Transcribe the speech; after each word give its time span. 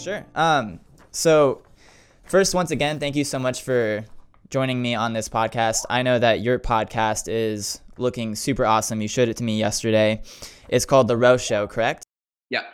sure. 0.00 0.26
Um, 0.34 0.80
so 1.10 1.62
first, 2.24 2.54
once 2.54 2.70
again, 2.70 2.98
thank 2.98 3.16
you 3.16 3.24
so 3.24 3.38
much 3.38 3.62
for 3.62 4.04
joining 4.48 4.80
me 4.82 4.94
on 4.94 5.12
this 5.12 5.28
podcast. 5.28 5.84
I 5.88 6.02
know 6.02 6.18
that 6.18 6.40
your 6.40 6.58
podcast 6.58 7.24
is 7.28 7.80
looking 7.98 8.34
super 8.34 8.64
awesome. 8.64 9.00
You 9.00 9.08
showed 9.08 9.28
it 9.28 9.36
to 9.36 9.44
me 9.44 9.58
yesterday. 9.58 10.22
It's 10.68 10.84
called 10.84 11.08
The 11.08 11.16
Roe 11.16 11.36
Show, 11.36 11.66
correct? 11.66 12.04
Yeah. 12.48 12.64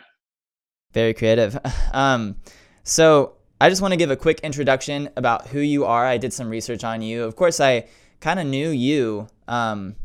Very 0.93 1.13
creative. 1.13 1.57
Um, 1.93 2.35
so 2.83 3.33
I 3.59 3.69
just 3.69 3.81
want 3.81 3.91
to 3.91 3.97
give 3.97 4.11
a 4.11 4.15
quick 4.15 4.41
introduction 4.41 5.09
about 5.15 5.47
who 5.47 5.59
you 5.59 5.85
are. 5.85 6.05
I 6.05 6.17
did 6.17 6.31
some 6.31 6.47
research 6.49 6.83
on 6.83 7.01
you. 7.01 7.23
Of 7.23 7.35
course, 7.35 7.59
I 7.59 7.87
kind 8.19 8.39
of 8.39 8.45
knew 8.45 8.69
you 8.69 9.27
um, 9.47 9.95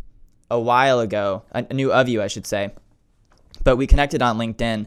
a 0.50 0.58
while 0.58 1.00
ago. 1.00 1.42
I 1.52 1.62
knew 1.70 1.92
of 1.92 2.08
you, 2.08 2.22
I 2.22 2.28
should 2.28 2.46
say. 2.46 2.72
But 3.62 3.76
we 3.76 3.86
connected 3.86 4.22
on 4.22 4.38
LinkedIn. 4.38 4.86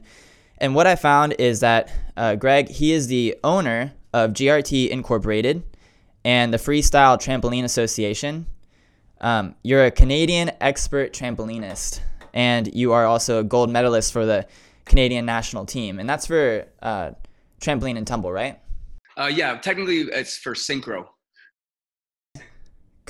And 0.58 0.76
what 0.76 0.88
I 0.88 0.95
found 0.95 1.36
is 1.38 1.59
that 1.59 1.91
uh, 2.16 2.36
Greg, 2.36 2.70
he 2.70 2.94
is 2.94 3.08
the 3.08 3.36
owner 3.44 3.94
of 4.13 4.32
GRT 4.32 4.90
Incorporated 4.90 5.63
and 6.23 6.54
the 6.54 6.58
Freestyle 6.58 7.18
Trampoline 7.18 7.63
Association. 7.63 8.48
Um, 9.22 9.55
you're 9.63 9.86
a 9.86 9.91
Canadian 9.91 10.52
expert 10.62 11.13
trampolinist, 11.13 11.99
and 12.34 12.73
you 12.73 12.94
are 12.94 13.05
also 13.05 13.40
a 13.40 13.44
gold 13.44 13.70
medalist 13.70 14.13
for 14.13 14.26
the 14.26 14.48
Canadian 14.86 15.26
national 15.26 15.66
team. 15.66 15.99
And 15.99 16.10
that's 16.10 16.27
for 16.27 16.66
uh, 16.82 17.12
trampoline 17.60 17.98
and 17.98 18.08
tumble, 18.08 18.32
right? 18.32 18.60
Uh, 19.18 19.32
yeah, 19.34 19.58
technically 19.58 20.02
it's 20.02 20.38
for 20.38 20.54
synchro. 20.54 21.08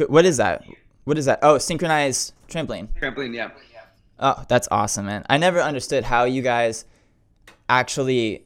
What 0.07 0.25
is 0.25 0.37
that? 0.37 0.63
What 1.05 1.17
is 1.17 1.25
that? 1.25 1.39
Oh, 1.41 1.57
synchronized 1.57 2.33
trampoline. 2.47 2.89
Trampoline, 2.99 3.33
yeah. 3.33 3.51
Oh, 4.19 4.43
that's 4.47 4.67
awesome, 4.71 5.05
man. 5.05 5.25
I 5.29 5.37
never 5.37 5.61
understood 5.61 6.05
how 6.05 6.23
you 6.23 6.41
guys 6.41 6.85
actually 7.69 8.45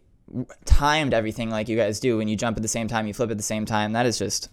timed 0.66 1.14
everything 1.14 1.50
like 1.50 1.68
you 1.68 1.78
guys 1.78 2.00
do 2.00 2.18
when 2.18 2.28
you 2.28 2.36
jump 2.36 2.58
at 2.58 2.64
the 2.64 2.70
same 2.70 2.88
time, 2.88 3.08
you 3.08 3.14
flip 3.14 3.32
at 3.32 3.38
the 3.38 3.44
same 3.44 3.66
time. 3.66 3.94
That 3.94 4.06
is 4.06 4.18
just 4.18 4.50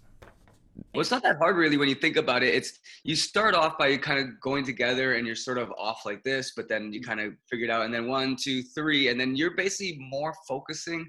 well, 0.93 1.01
it's 1.01 1.11
not 1.11 1.23
that 1.23 1.39
hard 1.39 1.57
really 1.57 1.77
when 1.77 1.89
you 1.89 1.95
think 1.95 2.17
about 2.17 2.43
it. 2.43 2.55
It's 2.55 2.79
you 3.03 3.17
start 3.17 3.55
off 3.55 3.79
by 3.79 3.97
kind 3.97 4.21
of 4.21 4.41
going 4.41 4.65
together 4.65 5.15
and 5.15 5.27
you're 5.27 5.37
sort 5.37 5.59
of 5.59 5.71
off 5.79 6.03
like 6.05 6.23
this, 6.23 6.53
but 6.55 6.69
then 6.69 6.93
you 6.93 7.01
kind 7.01 7.21
of 7.21 7.33
figure 7.49 7.67
it 7.67 7.71
out. 7.71 7.83
And 7.83 7.95
then 7.95 8.09
one, 8.09 8.37
two, 8.37 8.63
three, 8.63 9.09
and 9.09 9.19
then 9.19 9.37
you're 9.37 9.57
basically 9.57 9.99
more 10.11 10.35
focusing 10.47 11.07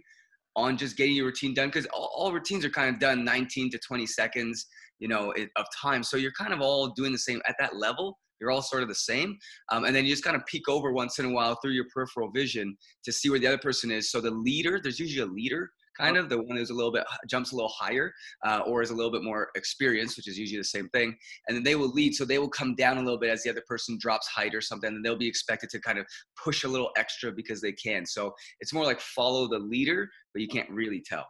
on 0.55 0.75
just 0.75 0.97
getting 0.97 1.15
your 1.15 1.25
routine 1.25 1.53
done 1.53 1.67
because 1.67 1.85
all, 1.87 2.11
all, 2.15 2.33
routines 2.33 2.65
are 2.65 2.69
kind 2.69 2.93
of 2.93 2.99
done 2.99 3.23
19 3.23 3.69
to 3.69 3.77
20 3.77 4.07
seconds 4.07 4.65
you 4.99 5.07
know 5.07 5.31
of 5.55 5.65
time 5.79 6.01
so 6.01 6.17
you're 6.17 6.31
kind 6.31 6.51
of 6.51 6.61
all 6.61 6.87
doing 6.87 7.11
the 7.11 7.17
same 7.17 7.39
at 7.47 7.55
that 7.59 7.75
level 7.75 8.17
you're 8.39 8.51
all 8.51 8.61
sort 8.61 8.83
of 8.83 8.89
the 8.89 8.95
same. 8.95 9.37
Um, 9.71 9.85
and 9.85 9.95
then 9.95 10.05
you 10.05 10.11
just 10.11 10.23
kind 10.23 10.35
of 10.35 10.45
peek 10.45 10.67
over 10.69 10.91
once 10.91 11.19
in 11.19 11.25
a 11.25 11.29
while 11.29 11.55
through 11.55 11.71
your 11.71 11.85
peripheral 11.93 12.29
vision 12.31 12.77
to 13.03 13.11
see 13.11 13.29
where 13.29 13.39
the 13.39 13.47
other 13.47 13.57
person 13.57 13.91
is. 13.91 14.11
So 14.11 14.21
the 14.21 14.31
leader 14.31 14.79
there's 14.81 14.99
usually 14.99 15.27
a 15.27 15.31
leader 15.31 15.69
kind 15.97 16.15
of 16.15 16.29
the 16.29 16.37
one 16.37 16.57
who's 16.57 16.69
a 16.69 16.73
little 16.73 16.91
bit 16.91 17.03
jumps 17.27 17.51
a 17.51 17.55
little 17.55 17.71
higher 17.75 18.13
uh, 18.45 18.59
or 18.67 18.81
is 18.81 18.91
a 18.91 18.93
little 18.93 19.11
bit 19.11 19.23
more 19.23 19.49
experienced 19.55 20.15
which 20.15 20.27
is 20.27 20.37
usually 20.37 20.59
the 20.59 20.63
same 20.63 20.87
thing. 20.89 21.15
And 21.47 21.57
then 21.57 21.63
they 21.63 21.75
will 21.75 21.89
lead 21.89 22.13
so 22.13 22.25
they 22.25 22.39
will 22.39 22.49
come 22.49 22.75
down 22.75 22.97
a 22.97 23.01
little 23.01 23.19
bit 23.19 23.31
as 23.31 23.43
the 23.43 23.49
other 23.49 23.63
person 23.67 23.97
drops 23.99 24.27
height 24.27 24.53
or 24.53 24.61
something 24.61 24.89
and 24.89 25.03
they'll 25.03 25.17
be 25.17 25.27
expected 25.27 25.69
to 25.71 25.81
kind 25.81 25.97
of 25.97 26.05
push 26.41 26.63
a 26.63 26.67
little 26.67 26.91
extra 26.97 27.31
because 27.31 27.61
they 27.61 27.71
can. 27.71 28.05
So 28.05 28.33
it's 28.59 28.73
more 28.73 28.85
like 28.85 28.99
follow 28.99 29.47
the 29.47 29.59
leader 29.59 30.09
but 30.33 30.41
you 30.41 30.47
can't 30.47 30.69
really 30.69 31.01
tell. 31.05 31.25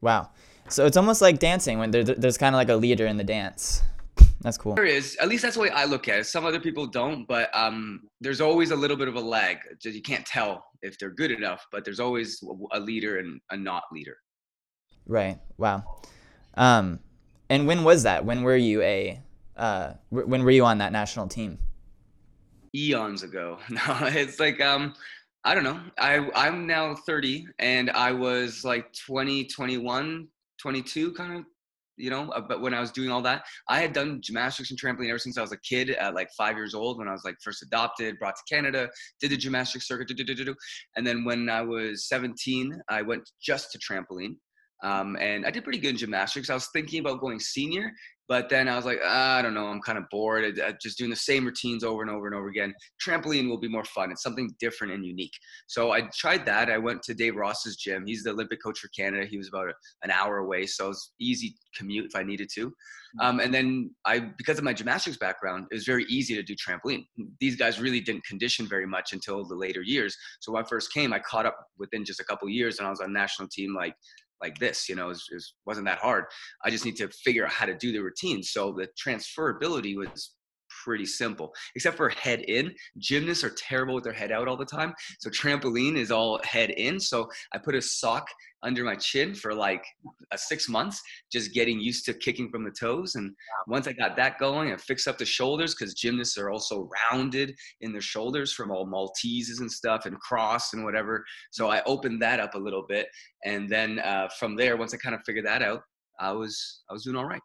Wow. 0.00 0.30
So 0.68 0.86
it's 0.86 0.96
almost 0.96 1.20
like 1.20 1.38
dancing 1.38 1.78
when 1.78 1.90
there, 1.90 2.04
there's 2.04 2.38
kind 2.38 2.54
of 2.54 2.58
like 2.58 2.70
a 2.70 2.76
leader 2.76 3.06
in 3.06 3.16
the 3.16 3.24
dance 3.24 3.82
that's 4.44 4.58
cool. 4.58 4.74
There 4.74 4.84
is. 4.84 5.16
At 5.22 5.28
least 5.28 5.42
that's 5.42 5.54
the 5.54 5.62
way 5.62 5.70
I 5.70 5.86
look 5.86 6.06
at 6.06 6.18
it. 6.18 6.26
Some 6.26 6.44
other 6.44 6.60
people 6.60 6.86
don't, 6.86 7.26
but 7.26 7.48
um, 7.56 8.02
there's 8.20 8.42
always 8.42 8.72
a 8.72 8.76
little 8.76 8.96
bit 8.96 9.08
of 9.08 9.14
a 9.14 9.20
lag. 9.20 9.56
You 9.82 10.02
can't 10.02 10.26
tell 10.26 10.66
if 10.82 10.98
they're 10.98 11.14
good 11.14 11.30
enough, 11.30 11.66
but 11.72 11.82
there's 11.82 11.98
always 11.98 12.44
a 12.72 12.78
leader 12.78 13.18
and 13.20 13.40
a 13.50 13.56
not 13.56 13.84
leader. 13.90 14.18
Right. 15.06 15.38
Wow. 15.56 16.02
Um, 16.58 17.00
and 17.48 17.66
when 17.66 17.84
was 17.84 18.02
that? 18.02 18.26
When 18.26 18.42
were 18.42 18.56
you 18.56 18.82
a? 18.82 19.18
Uh, 19.56 19.94
when 20.10 20.44
were 20.44 20.50
you 20.50 20.66
on 20.66 20.76
that 20.78 20.92
national 20.92 21.26
team? 21.26 21.58
Eons 22.74 23.22
ago. 23.22 23.58
No, 23.70 23.80
it's 24.02 24.38
like 24.38 24.60
um, 24.60 24.94
I 25.44 25.54
don't 25.54 25.64
know. 25.64 25.80
I 25.98 26.28
I'm 26.34 26.66
now 26.66 26.94
30, 26.94 27.46
and 27.60 27.90
I 27.90 28.12
was 28.12 28.62
like 28.62 28.92
20, 29.06 29.46
21, 29.46 30.28
22, 30.60 31.12
kind 31.14 31.38
of 31.38 31.44
you 31.96 32.10
know 32.10 32.30
uh, 32.30 32.40
but 32.40 32.60
when 32.60 32.74
i 32.74 32.80
was 32.80 32.90
doing 32.90 33.10
all 33.10 33.22
that 33.22 33.44
i 33.68 33.78
had 33.78 33.92
done 33.92 34.20
gymnastics 34.20 34.70
and 34.70 34.80
trampoline 34.80 35.08
ever 35.08 35.18
since 35.18 35.38
i 35.38 35.40
was 35.40 35.52
a 35.52 35.58
kid 35.58 35.90
at 35.90 36.14
like 36.14 36.28
five 36.36 36.56
years 36.56 36.74
old 36.74 36.98
when 36.98 37.08
i 37.08 37.12
was 37.12 37.24
like 37.24 37.36
first 37.42 37.62
adopted 37.62 38.18
brought 38.18 38.34
to 38.36 38.54
canada 38.54 38.88
did 39.20 39.30
the 39.30 39.36
gymnastics 39.36 39.86
circuit 39.86 40.10
and 40.96 41.06
then 41.06 41.24
when 41.24 41.48
i 41.48 41.60
was 41.60 42.06
17 42.06 42.80
i 42.88 43.02
went 43.02 43.28
just 43.40 43.70
to 43.72 43.78
trampoline 43.78 44.36
um, 44.84 45.16
and 45.20 45.44
i 45.44 45.50
did 45.50 45.64
pretty 45.64 45.78
good 45.78 45.90
in 45.90 45.96
gymnastics 45.96 46.50
i 46.50 46.54
was 46.54 46.68
thinking 46.72 47.00
about 47.00 47.20
going 47.20 47.40
senior 47.40 47.90
but 48.28 48.48
then 48.48 48.68
I 48.68 48.76
was 48.76 48.86
like, 48.86 49.00
ah, 49.04 49.36
I 49.36 49.42
don't 49.42 49.52
know, 49.52 49.66
I'm 49.66 49.82
kind 49.82 49.98
of 49.98 50.04
bored. 50.10 50.58
I, 50.58 50.72
just 50.80 50.96
doing 50.96 51.10
the 51.10 51.16
same 51.16 51.44
routines 51.44 51.84
over 51.84 52.00
and 52.00 52.10
over 52.10 52.26
and 52.26 52.34
over 52.34 52.48
again. 52.48 52.72
Trampoline 53.04 53.48
will 53.48 53.58
be 53.58 53.68
more 53.68 53.84
fun. 53.84 54.10
It's 54.10 54.22
something 54.22 54.50
different 54.58 54.94
and 54.94 55.04
unique. 55.04 55.34
So 55.66 55.92
I 55.92 56.08
tried 56.14 56.46
that. 56.46 56.70
I 56.70 56.78
went 56.78 57.02
to 57.02 57.14
Dave 57.14 57.36
Ross's 57.36 57.76
gym. 57.76 58.04
He's 58.06 58.22
the 58.22 58.30
Olympic 58.30 58.62
coach 58.62 58.78
for 58.78 58.88
Canada. 58.96 59.26
He 59.26 59.36
was 59.36 59.48
about 59.48 59.68
a, 59.68 59.74
an 60.02 60.10
hour 60.10 60.38
away, 60.38 60.64
so 60.64 60.86
it 60.86 60.88
was 60.88 61.12
easy 61.20 61.54
commute 61.76 62.06
if 62.06 62.16
I 62.16 62.22
needed 62.22 62.48
to. 62.54 62.72
Um, 63.20 63.40
and 63.40 63.52
then 63.52 63.90
I, 64.06 64.20
because 64.38 64.58
of 64.58 64.64
my 64.64 64.72
gymnastics 64.72 65.16
background, 65.16 65.66
it 65.70 65.74
was 65.74 65.84
very 65.84 66.04
easy 66.08 66.34
to 66.34 66.42
do 66.42 66.56
trampoline. 66.56 67.04
These 67.40 67.56
guys 67.56 67.78
really 67.78 68.00
didn't 68.00 68.24
condition 68.24 68.66
very 68.66 68.86
much 68.86 69.12
until 69.12 69.44
the 69.44 69.54
later 69.54 69.82
years. 69.82 70.16
So 70.40 70.50
when 70.50 70.64
I 70.64 70.66
first 70.66 70.92
came, 70.92 71.12
I 71.12 71.20
caught 71.20 71.46
up 71.46 71.56
within 71.78 72.04
just 72.04 72.20
a 72.20 72.24
couple 72.24 72.48
years, 72.48 72.78
and 72.78 72.86
I 72.86 72.90
was 72.90 73.00
on 73.00 73.12
national 73.12 73.48
team 73.48 73.74
like 73.74 73.94
like 74.44 74.58
this 74.58 74.88
you 74.88 74.94
know 74.94 75.08
it, 75.10 75.18
it 75.30 75.42
wasn't 75.66 75.86
that 75.86 75.98
hard. 75.98 76.24
I 76.64 76.70
just 76.70 76.84
need 76.84 76.96
to 76.96 77.08
figure 77.08 77.44
out 77.46 77.52
how 77.52 77.66
to 77.66 77.74
do 77.74 77.92
the 77.92 78.00
routine. 78.00 78.42
So 78.42 78.72
the 78.72 78.88
transferability 79.02 79.96
was 79.96 80.34
pretty 80.84 81.06
simple 81.06 81.52
except 81.74 81.96
for 81.96 82.08
head 82.10 82.40
in 82.42 82.72
gymnasts 82.98 83.42
are 83.42 83.54
terrible 83.56 83.94
with 83.94 84.04
their 84.04 84.12
head 84.12 84.30
out 84.30 84.46
all 84.46 84.56
the 84.56 84.64
time 84.64 84.92
so 85.18 85.30
trampoline 85.30 85.96
is 85.96 86.10
all 86.10 86.40
head 86.44 86.70
in 86.70 87.00
so 87.00 87.28
i 87.52 87.58
put 87.58 87.74
a 87.74 87.80
sock 87.80 88.26
under 88.64 88.82
my 88.82 88.96
chin 88.96 89.34
for 89.34 89.54
like 89.54 89.84
six 90.36 90.68
months, 90.68 91.00
just 91.30 91.52
getting 91.52 91.78
used 91.78 92.04
to 92.06 92.14
kicking 92.14 92.48
from 92.50 92.64
the 92.64 92.70
toes. 92.70 93.14
And 93.14 93.32
once 93.68 93.86
I 93.86 93.92
got 93.92 94.16
that 94.16 94.38
going, 94.38 94.72
I 94.72 94.76
fixed 94.76 95.06
up 95.06 95.18
the 95.18 95.24
shoulders 95.24 95.74
because 95.74 95.94
gymnasts 95.94 96.38
are 96.38 96.50
also 96.50 96.88
rounded 97.12 97.54
in 97.82 97.92
their 97.92 98.00
shoulders 98.00 98.52
from 98.52 98.70
all 98.70 98.86
Malteses 98.86 99.60
and 99.60 99.70
stuff 99.70 100.06
and 100.06 100.18
cross 100.18 100.72
and 100.72 100.84
whatever. 100.84 101.24
So 101.52 101.68
I 101.68 101.82
opened 101.84 102.20
that 102.22 102.40
up 102.40 102.54
a 102.54 102.58
little 102.58 102.84
bit, 102.88 103.06
and 103.44 103.68
then 103.68 103.98
uh, 104.00 104.28
from 104.38 104.56
there, 104.56 104.76
once 104.76 104.94
I 104.94 104.96
kind 104.96 105.14
of 105.14 105.20
figured 105.24 105.46
that 105.46 105.62
out, 105.62 105.82
I 106.18 106.32
was 106.32 106.82
I 106.88 106.92
was 106.92 107.04
doing 107.04 107.16
all 107.16 107.26
right. 107.26 107.42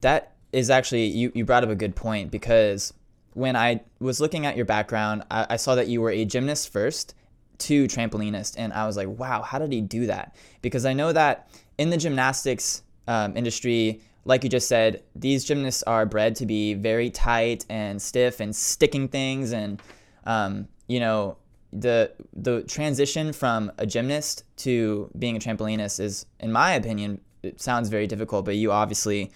That 0.00 0.36
is 0.52 0.70
actually 0.70 1.06
you 1.06 1.32
you 1.34 1.44
brought 1.44 1.64
up 1.64 1.70
a 1.70 1.76
good 1.76 1.94
point 1.94 2.30
because 2.30 2.92
when 3.34 3.56
I 3.56 3.82
was 4.00 4.20
looking 4.20 4.46
at 4.46 4.56
your 4.56 4.66
background, 4.66 5.22
I, 5.30 5.46
I 5.50 5.56
saw 5.56 5.74
that 5.76 5.88
you 5.88 6.00
were 6.00 6.10
a 6.10 6.24
gymnast 6.24 6.72
first 6.72 7.14
to 7.58 7.84
trampolinist. 7.86 8.56
And 8.58 8.72
I 8.72 8.86
was 8.86 8.96
like, 8.96 9.08
wow, 9.08 9.42
how 9.42 9.58
did 9.58 9.72
he 9.72 9.80
do 9.80 10.06
that? 10.06 10.34
Because 10.62 10.84
I 10.84 10.92
know 10.92 11.12
that 11.12 11.48
in 11.78 11.90
the 11.90 11.96
gymnastics 11.96 12.82
um, 13.06 13.36
industry, 13.36 14.00
like 14.24 14.44
you 14.44 14.50
just 14.50 14.68
said, 14.68 15.02
these 15.14 15.44
gymnasts 15.44 15.82
are 15.84 16.06
bred 16.06 16.34
to 16.36 16.46
be 16.46 16.74
very 16.74 17.10
tight 17.10 17.64
and 17.68 18.00
stiff 18.00 18.40
and 18.40 18.54
sticking 18.54 19.08
things. 19.08 19.52
And, 19.52 19.80
um, 20.24 20.68
you 20.88 21.00
know, 21.00 21.36
the 21.72 22.12
the 22.32 22.62
transition 22.64 23.32
from 23.32 23.70
a 23.78 23.86
gymnast 23.86 24.42
to 24.56 25.08
being 25.16 25.36
a 25.36 25.38
trampolinist 25.38 26.00
is, 26.00 26.26
in 26.40 26.50
my 26.50 26.72
opinion, 26.72 27.20
it 27.42 27.60
sounds 27.60 27.88
very 27.88 28.08
difficult, 28.08 28.44
but 28.44 28.56
you 28.56 28.72
obviously 28.72 29.30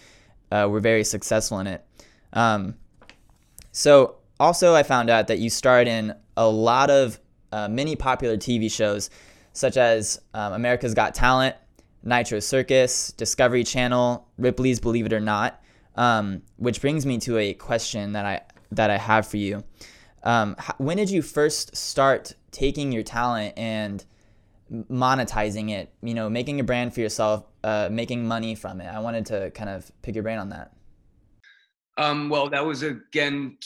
uh, 0.51 0.69
were 0.71 0.81
very 0.81 1.05
successful 1.05 1.59
in 1.59 1.67
it. 1.67 1.85
Um, 2.33 2.77
so 3.73 4.17
also, 4.39 4.75
I 4.75 4.83
found 4.83 5.11
out 5.11 5.29
that 5.29 5.39
you 5.39 5.51
starred 5.51 5.89
in 5.89 6.15
a 6.37 6.49
lot 6.49 6.91
of 6.91 7.21
uh, 7.53 7.69
many 7.69 7.97
popular 7.97 8.37
TV 8.37 8.71
shows 8.71 9.11
such 9.53 9.77
as 9.77 10.21
um, 10.35 10.53
America's 10.53 10.95
Got 10.95 11.15
Talent, 11.15 11.55
Nitro 12.03 12.41
Circus, 12.41 13.13
Discovery 13.13 13.65
Channel, 13.65 14.29
Ripley's 14.37 14.81
Believe 14.81 15.07
It 15.07 15.13
or 15.13 15.21
Not. 15.21 15.61
Um, 15.97 16.43
which 16.57 16.81
brings 16.81 17.07
me 17.07 17.19
to 17.19 17.39
a 17.39 17.55
question 17.55 18.15
that 18.15 18.27
I 18.27 18.43
that 18.73 18.91
I 18.91 18.97
have 18.97 19.29
for 19.29 19.37
you. 19.37 19.63
Um, 20.25 20.57
when 20.79 20.97
did 20.97 21.09
you 21.09 21.23
first 21.23 21.77
start 21.77 22.35
taking 22.51 22.91
your 22.91 23.05
talent 23.05 23.55
and 23.57 24.05
monetizing 24.73 25.71
it? 25.71 25.93
You 26.03 26.15
know, 26.15 26.29
making 26.29 26.59
a 26.59 26.65
brand 26.65 26.93
for 26.93 27.01
yourself, 27.01 27.45
uh, 27.65 27.89
making 27.91 28.29
money 28.29 28.55
from 28.55 28.81
it. 28.81 28.87
I 28.87 29.01
wanted 29.01 29.25
to 29.27 29.51
kind 29.53 29.71
of 29.71 29.91
pick 30.03 30.15
your 30.15 30.23
brain 30.23 30.39
on 30.39 30.51
that. 30.51 30.73
Um, 31.97 32.29
well, 32.29 32.51
that 32.51 32.65
was 32.65 32.83
again 32.83 33.57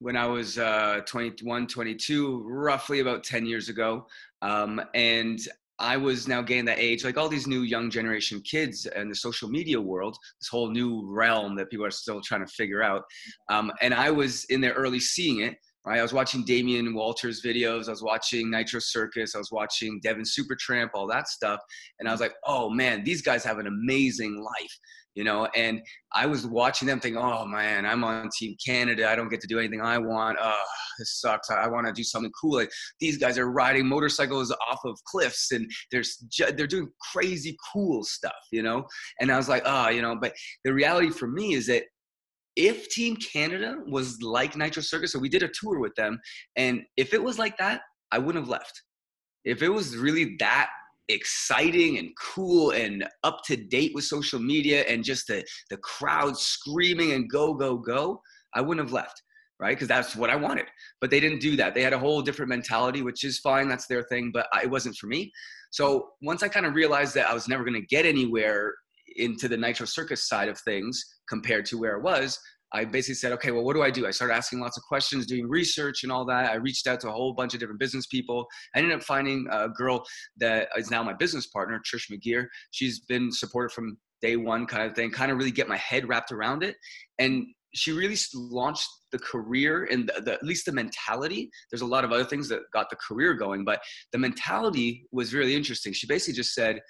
when 0.00 0.16
I 0.16 0.26
was 0.26 0.58
uh, 0.58 1.00
21, 1.06 1.66
22, 1.66 2.42
roughly 2.44 3.00
about 3.00 3.24
10 3.24 3.46
years 3.46 3.68
ago. 3.68 4.06
Um, 4.42 4.82
and 4.94 5.40
I 5.78 5.96
was 5.96 6.28
now 6.28 6.42
getting 6.42 6.64
that 6.66 6.78
age, 6.78 7.04
like 7.04 7.16
all 7.16 7.28
these 7.28 7.46
new 7.46 7.62
young 7.62 7.88
generation 7.88 8.40
kids 8.42 8.86
and 8.86 9.10
the 9.10 9.14
social 9.14 9.48
media 9.48 9.80
world, 9.80 10.18
this 10.40 10.48
whole 10.48 10.70
new 10.70 11.02
realm 11.06 11.56
that 11.56 11.70
people 11.70 11.86
are 11.86 11.90
still 11.90 12.20
trying 12.20 12.44
to 12.44 12.52
figure 12.52 12.82
out. 12.82 13.04
Um, 13.48 13.72
and 13.80 13.94
I 13.94 14.10
was 14.10 14.44
in 14.44 14.60
there 14.60 14.74
early 14.74 15.00
seeing 15.00 15.40
it. 15.40 15.56
Right? 15.84 15.98
I 15.98 16.02
was 16.02 16.12
watching 16.12 16.44
Damien 16.44 16.94
Walters 16.94 17.42
videos, 17.42 17.88
I 17.88 17.90
was 17.90 18.02
watching 18.02 18.50
Nitro 18.50 18.78
Circus, 18.78 19.34
I 19.34 19.38
was 19.38 19.50
watching 19.50 19.98
Devin 20.00 20.22
Supertramp, 20.22 20.90
all 20.94 21.08
that 21.08 21.28
stuff. 21.28 21.58
And 21.98 22.08
I 22.08 22.12
was 22.12 22.20
like, 22.20 22.34
oh 22.46 22.70
man, 22.70 23.02
these 23.02 23.20
guys 23.20 23.42
have 23.42 23.58
an 23.58 23.66
amazing 23.66 24.40
life, 24.40 24.78
you 25.16 25.24
know? 25.24 25.48
And 25.56 25.80
I 26.12 26.26
was 26.26 26.46
watching 26.46 26.86
them 26.86 27.00
thinking, 27.00 27.20
oh 27.20 27.46
man, 27.46 27.84
I'm 27.84 28.04
on 28.04 28.28
Team 28.38 28.54
Canada. 28.64 29.10
I 29.10 29.16
don't 29.16 29.28
get 29.28 29.40
to 29.40 29.48
do 29.48 29.58
anything 29.58 29.80
I 29.80 29.98
want. 29.98 30.38
Oh, 30.40 30.62
this 31.00 31.20
sucks. 31.20 31.50
I, 31.50 31.66
want 31.66 31.88
to 31.88 31.92
do 31.92 32.04
something 32.04 32.32
cool. 32.40 32.54
Like 32.54 32.70
these 33.00 33.18
guys 33.18 33.36
are 33.36 33.50
riding 33.50 33.86
motorcycles 33.86 34.54
off 34.70 34.80
of 34.84 34.96
cliffs 35.04 35.50
and 35.50 35.68
there's 35.90 36.24
they're 36.38 36.68
doing 36.68 36.90
crazy 37.12 37.56
cool 37.72 38.04
stuff, 38.04 38.32
you 38.52 38.62
know? 38.62 38.86
And 39.20 39.32
I 39.32 39.36
was 39.36 39.48
like, 39.48 39.62
oh, 39.66 39.88
you 39.88 40.00
know, 40.00 40.14
but 40.14 40.32
the 40.64 40.72
reality 40.72 41.10
for 41.10 41.26
me 41.26 41.54
is 41.54 41.66
that 41.66 41.82
if 42.56 42.88
Team 42.90 43.16
Canada 43.16 43.78
was 43.86 44.20
like 44.22 44.56
Nitro 44.56 44.82
Circus, 44.82 45.12
so 45.12 45.18
we 45.18 45.28
did 45.28 45.42
a 45.42 45.48
tour 45.48 45.78
with 45.78 45.94
them, 45.94 46.20
and 46.56 46.82
if 46.96 47.14
it 47.14 47.22
was 47.22 47.38
like 47.38 47.56
that, 47.58 47.82
I 48.10 48.18
wouldn't 48.18 48.44
have 48.44 48.50
left. 48.50 48.82
If 49.44 49.62
it 49.62 49.68
was 49.68 49.96
really 49.96 50.36
that 50.38 50.70
exciting 51.08 51.98
and 51.98 52.10
cool 52.20 52.70
and 52.70 53.04
up 53.24 53.40
to 53.44 53.56
date 53.56 53.92
with 53.94 54.04
social 54.04 54.38
media 54.38 54.82
and 54.82 55.04
just 55.04 55.26
the 55.26 55.44
the 55.68 55.76
crowd 55.78 56.38
screaming 56.38 57.12
and 57.12 57.28
go 57.28 57.54
go 57.54 57.76
go, 57.76 58.20
I 58.54 58.60
wouldn't 58.60 58.86
have 58.86 58.92
left, 58.92 59.22
right? 59.58 59.76
Because 59.76 59.88
that's 59.88 60.14
what 60.14 60.30
I 60.30 60.36
wanted. 60.36 60.66
But 61.00 61.10
they 61.10 61.20
didn't 61.20 61.40
do 61.40 61.56
that. 61.56 61.74
They 61.74 61.82
had 61.82 61.92
a 61.92 61.98
whole 61.98 62.22
different 62.22 62.50
mentality, 62.50 63.02
which 63.02 63.24
is 63.24 63.38
fine. 63.38 63.68
That's 63.68 63.86
their 63.86 64.02
thing, 64.04 64.30
but 64.32 64.46
it 64.62 64.70
wasn't 64.70 64.96
for 64.96 65.06
me. 65.06 65.32
So 65.70 66.10
once 66.20 66.42
I 66.42 66.48
kind 66.48 66.66
of 66.66 66.74
realized 66.74 67.14
that 67.14 67.28
I 67.28 67.34
was 67.34 67.48
never 67.48 67.64
going 67.64 67.80
to 67.80 67.86
get 67.86 68.04
anywhere 68.04 68.74
into 69.16 69.48
the 69.48 69.56
Nitro 69.56 69.86
Circus 69.86 70.28
side 70.28 70.48
of 70.48 70.58
things 70.60 71.02
compared 71.28 71.66
to 71.66 71.78
where 71.78 71.96
it 71.96 72.02
was, 72.02 72.38
I 72.74 72.84
basically 72.84 73.16
said, 73.16 73.32
okay, 73.32 73.50
well, 73.50 73.64
what 73.64 73.74
do 73.74 73.82
I 73.82 73.90
do? 73.90 74.06
I 74.06 74.10
started 74.10 74.34
asking 74.34 74.60
lots 74.60 74.78
of 74.78 74.82
questions, 74.84 75.26
doing 75.26 75.48
research 75.48 76.04
and 76.04 76.12
all 76.12 76.24
that. 76.26 76.50
I 76.50 76.54
reached 76.54 76.86
out 76.86 77.00
to 77.00 77.08
a 77.08 77.12
whole 77.12 77.34
bunch 77.34 77.52
of 77.54 77.60
different 77.60 77.80
business 77.80 78.06
people. 78.06 78.46
I 78.74 78.78
ended 78.78 78.94
up 78.94 79.02
finding 79.02 79.46
a 79.50 79.68
girl 79.68 80.04
that 80.38 80.68
is 80.76 80.90
now 80.90 81.02
my 81.02 81.12
business 81.12 81.46
partner, 81.48 81.80
Trish 81.80 82.10
McGear. 82.10 82.46
She's 82.70 83.00
been 83.00 83.30
supported 83.30 83.72
from 83.72 83.98
day 84.22 84.36
one 84.36 84.66
kind 84.66 84.88
of 84.88 84.94
thing, 84.94 85.10
kind 85.10 85.30
of 85.30 85.36
really 85.36 85.50
get 85.50 85.68
my 85.68 85.76
head 85.76 86.08
wrapped 86.08 86.32
around 86.32 86.62
it. 86.62 86.76
And 87.18 87.44
she 87.74 87.92
really 87.92 88.16
launched 88.34 88.88
the 89.12 89.18
career 89.18 89.88
and 89.90 90.08
the, 90.08 90.22
the, 90.22 90.32
at 90.34 90.42
least 90.42 90.66
the 90.66 90.72
mentality. 90.72 91.50
There's 91.70 91.82
a 91.82 91.86
lot 91.86 92.04
of 92.04 92.12
other 92.12 92.24
things 92.24 92.48
that 92.48 92.60
got 92.72 92.88
the 92.88 92.96
career 92.96 93.34
going, 93.34 93.64
but 93.64 93.82
the 94.12 94.18
mentality 94.18 95.06
was 95.12 95.34
really 95.34 95.54
interesting. 95.54 95.92
She 95.92 96.06
basically 96.06 96.34
just 96.34 96.54
said, 96.54 96.80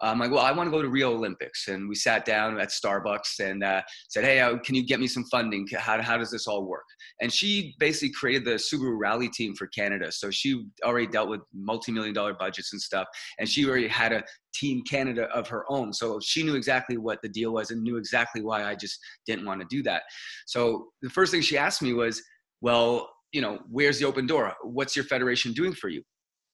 I'm 0.00 0.18
like, 0.18 0.30
well, 0.30 0.44
I 0.44 0.52
want 0.52 0.68
to 0.68 0.70
go 0.70 0.80
to 0.80 0.88
Rio 0.88 1.12
Olympics. 1.12 1.68
And 1.68 1.88
we 1.88 1.94
sat 1.96 2.24
down 2.24 2.60
at 2.60 2.68
Starbucks 2.68 3.40
and 3.40 3.64
uh, 3.64 3.82
said, 4.08 4.24
hey, 4.24 4.40
uh, 4.40 4.58
can 4.58 4.74
you 4.74 4.86
get 4.86 5.00
me 5.00 5.08
some 5.08 5.24
funding? 5.24 5.66
How, 5.76 6.00
how 6.00 6.16
does 6.16 6.30
this 6.30 6.46
all 6.46 6.64
work? 6.64 6.84
And 7.20 7.32
she 7.32 7.74
basically 7.80 8.10
created 8.10 8.44
the 8.44 8.52
Subaru 8.52 8.96
Rally 8.98 9.28
team 9.28 9.54
for 9.56 9.66
Canada. 9.68 10.12
So 10.12 10.30
she 10.30 10.66
already 10.84 11.08
dealt 11.08 11.28
with 11.28 11.40
multi-million 11.52 12.14
dollar 12.14 12.34
budgets 12.34 12.72
and 12.72 12.80
stuff. 12.80 13.08
And 13.40 13.48
she 13.48 13.68
already 13.68 13.88
had 13.88 14.12
a 14.12 14.22
team 14.54 14.82
Canada 14.88 15.28
of 15.34 15.48
her 15.48 15.64
own. 15.68 15.92
So 15.92 16.20
she 16.22 16.44
knew 16.44 16.54
exactly 16.54 16.96
what 16.96 17.20
the 17.22 17.28
deal 17.28 17.52
was 17.52 17.70
and 17.72 17.82
knew 17.82 17.96
exactly 17.96 18.42
why 18.42 18.64
I 18.64 18.76
just 18.76 18.98
didn't 19.26 19.46
want 19.46 19.60
to 19.60 19.66
do 19.68 19.82
that. 19.82 20.02
So 20.46 20.86
the 21.02 21.10
first 21.10 21.32
thing 21.32 21.40
she 21.40 21.58
asked 21.58 21.82
me 21.82 21.92
was, 21.92 22.22
well, 22.60 23.10
you 23.32 23.40
know, 23.40 23.58
where's 23.68 23.98
the 23.98 24.06
open 24.06 24.26
door? 24.26 24.54
What's 24.62 24.94
your 24.94 25.04
federation 25.06 25.52
doing 25.52 25.74
for 25.74 25.88
you? 25.88 26.02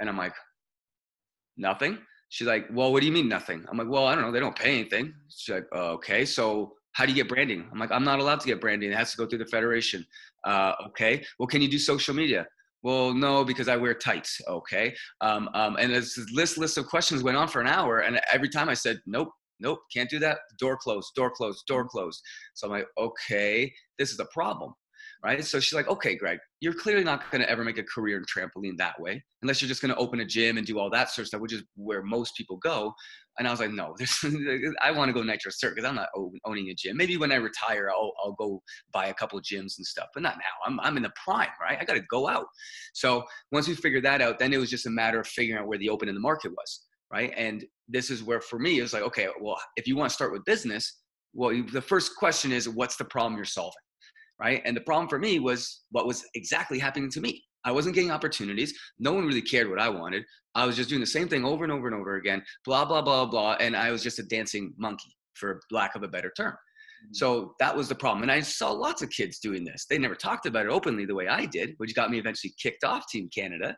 And 0.00 0.08
I'm 0.08 0.17
like, 0.17 0.35
nothing 1.56 1.99
She's 2.28 2.46
like, 2.46 2.66
well, 2.72 2.92
what 2.92 3.00
do 3.00 3.06
you 3.06 3.12
mean 3.12 3.28
nothing? 3.28 3.64
I'm 3.70 3.78
like, 3.78 3.88
well, 3.88 4.06
I 4.06 4.14
don't 4.14 4.24
know. 4.24 4.32
They 4.32 4.40
don't 4.40 4.56
pay 4.56 4.78
anything. 4.78 5.14
She's 5.28 5.54
like, 5.54 5.66
oh, 5.72 5.92
okay. 5.92 6.24
So 6.24 6.72
how 6.92 7.04
do 7.04 7.12
you 7.12 7.16
get 7.16 7.28
branding? 7.28 7.68
I'm 7.70 7.78
like, 7.78 7.92
I'm 7.92 8.04
not 8.04 8.18
allowed 8.18 8.40
to 8.40 8.46
get 8.46 8.60
branding. 8.60 8.90
It 8.90 8.96
has 8.96 9.12
to 9.12 9.16
go 9.16 9.26
through 9.26 9.38
the 9.38 9.46
federation. 9.46 10.04
Uh, 10.44 10.72
okay. 10.88 11.24
Well, 11.38 11.46
can 11.46 11.62
you 11.62 11.68
do 11.68 11.78
social 11.78 12.14
media? 12.14 12.46
Well, 12.82 13.14
no, 13.14 13.44
because 13.44 13.68
I 13.68 13.76
wear 13.76 13.94
tights. 13.94 14.40
Okay. 14.46 14.94
Um, 15.20 15.48
um, 15.54 15.76
and 15.76 15.92
this 15.92 16.18
list 16.32 16.58
list 16.58 16.76
of 16.76 16.86
questions 16.86 17.22
went 17.22 17.36
on 17.36 17.48
for 17.48 17.60
an 17.60 17.66
hour, 17.66 18.00
and 18.00 18.20
every 18.30 18.50
time 18.50 18.68
I 18.68 18.74
said, 18.74 18.98
nope, 19.06 19.30
nope, 19.58 19.78
can't 19.92 20.10
do 20.10 20.18
that. 20.18 20.38
Door 20.58 20.78
closed, 20.82 21.14
door 21.16 21.30
closed, 21.30 21.64
door 21.66 21.88
closed. 21.88 22.20
So 22.52 22.66
I'm 22.66 22.72
like, 22.72 22.86
okay, 22.98 23.72
this 23.98 24.10
is 24.10 24.20
a 24.20 24.26
problem 24.26 24.74
right? 25.24 25.42
So 25.42 25.58
she's 25.58 25.72
like, 25.72 25.88
okay, 25.88 26.16
Greg, 26.16 26.38
you're 26.60 26.74
clearly 26.74 27.02
not 27.02 27.30
going 27.30 27.40
to 27.40 27.48
ever 27.48 27.64
make 27.64 27.78
a 27.78 27.82
career 27.82 28.18
in 28.18 28.24
trampoline 28.24 28.76
that 28.76 29.00
way, 29.00 29.24
unless 29.40 29.62
you're 29.62 29.68
just 29.70 29.80
going 29.80 29.92
to 29.92 29.98
open 29.98 30.20
a 30.20 30.24
gym 30.24 30.58
and 30.58 30.66
do 30.66 30.78
all 30.78 30.90
that 30.90 31.08
sort 31.08 31.22
of 31.22 31.28
stuff, 31.28 31.40
which 31.40 31.54
is 31.54 31.62
where 31.76 32.02
most 32.02 32.36
people 32.36 32.58
go. 32.58 32.92
And 33.38 33.48
I 33.48 33.50
was 33.50 33.58
like, 33.58 33.70
no, 33.70 33.96
I 34.82 34.90
want 34.90 35.08
to 35.08 35.14
go 35.14 35.22
Nitro 35.22 35.50
Circus. 35.50 35.76
Cuz 35.76 35.84
i'm 35.84 35.94
not 35.94 36.08
owning 36.44 36.68
a 36.68 36.74
gym. 36.74 36.98
Maybe 36.98 37.16
when 37.16 37.32
I 37.32 37.36
retire, 37.36 37.90
I'll, 37.90 38.12
I'll 38.22 38.34
go 38.34 38.62
buy 38.92 39.06
a 39.06 39.14
couple 39.14 39.38
of 39.38 39.44
gyms 39.44 39.78
and 39.78 39.86
stuff, 39.86 40.08
but 40.12 40.22
not 40.22 40.36
now. 40.36 40.54
I'm, 40.66 40.78
I'm 40.80 40.98
in 40.98 41.02
the 41.02 41.12
prime, 41.24 41.48
right? 41.60 41.78
I 41.80 41.84
got 41.84 41.94
to 41.94 42.04
go 42.10 42.28
out. 42.28 42.46
So 42.92 43.24
once 43.50 43.66
we 43.66 43.74
figured 43.74 44.04
that 44.04 44.20
out, 44.20 44.38
then 44.38 44.52
it 44.52 44.58
was 44.58 44.68
just 44.70 44.86
a 44.86 44.90
matter 44.90 45.20
of 45.20 45.26
figuring 45.26 45.60
out 45.60 45.66
where 45.66 45.78
the 45.78 45.88
open 45.88 46.08
in 46.10 46.14
the 46.14 46.20
market 46.20 46.50
was, 46.50 46.82
right? 47.10 47.32
And 47.34 47.64
this 47.88 48.10
is 48.10 48.22
where 48.22 48.42
for 48.42 48.58
me, 48.58 48.78
it 48.78 48.82
was 48.82 48.92
like, 48.92 49.02
okay, 49.04 49.28
well, 49.40 49.58
if 49.76 49.86
you 49.86 49.96
want 49.96 50.10
to 50.10 50.14
start 50.14 50.32
with 50.32 50.44
business, 50.44 51.00
well, 51.32 51.50
the 51.72 51.82
first 51.82 52.14
question 52.16 52.52
is, 52.52 52.68
what's 52.68 52.96
the 52.96 53.06
problem 53.06 53.36
you're 53.36 53.46
solving? 53.46 53.83
Right? 54.40 54.62
And 54.64 54.76
the 54.76 54.81
problem 54.81 55.08
for 55.08 55.19
me 55.19 55.38
was 55.38 55.82
what 55.90 56.06
was 56.06 56.25
exactly 56.34 56.78
happening 56.78 57.10
to 57.10 57.20
me. 57.20 57.42
I 57.64 57.72
wasn't 57.72 57.94
getting 57.94 58.10
opportunities. 58.10 58.75
No 58.98 59.12
one 59.12 59.26
really 59.26 59.42
cared 59.42 59.70
what 59.70 59.81
I 59.81 59.88
wanted. 59.88 60.25
I 60.54 60.66
was 60.66 60.76
just 60.76 60.88
doing 60.88 61.00
the 61.00 61.06
same 61.06 61.28
thing 61.28 61.44
over 61.44 61.64
and 61.64 61.72
over 61.72 61.86
and 61.86 61.96
over 61.96 62.16
again, 62.16 62.42
blah, 62.64 62.84
blah, 62.84 63.02
blah, 63.02 63.25
blah. 63.25 63.56
And 63.58 63.75
I 63.75 63.90
was 63.90 64.02
just 64.02 64.19
a 64.19 64.22
dancing 64.22 64.75
monkey, 64.76 65.16
for 65.34 65.60
lack 65.70 65.94
of 65.94 66.02
a 66.02 66.08
better 66.08 66.31
term. 66.36 66.54
Mm. 67.06 67.16
So 67.16 67.54
that 67.60 67.76
was 67.76 67.88
the 67.88 67.94
problem. 67.94 68.22
And 68.22 68.32
I 68.32 68.40
saw 68.40 68.70
lots 68.70 69.02
of 69.02 69.10
kids 69.10 69.38
doing 69.38 69.64
this. 69.64 69.86
They 69.88 69.98
never 69.98 70.14
talked 70.14 70.46
about 70.46 70.66
it 70.66 70.72
openly 70.72 71.06
the 71.06 71.14
way 71.14 71.28
I 71.28 71.46
did, 71.46 71.74
which 71.78 71.94
got 71.94 72.10
me 72.10 72.18
eventually 72.18 72.54
kicked 72.60 72.84
off 72.84 73.08
Team 73.08 73.28
Canada. 73.34 73.76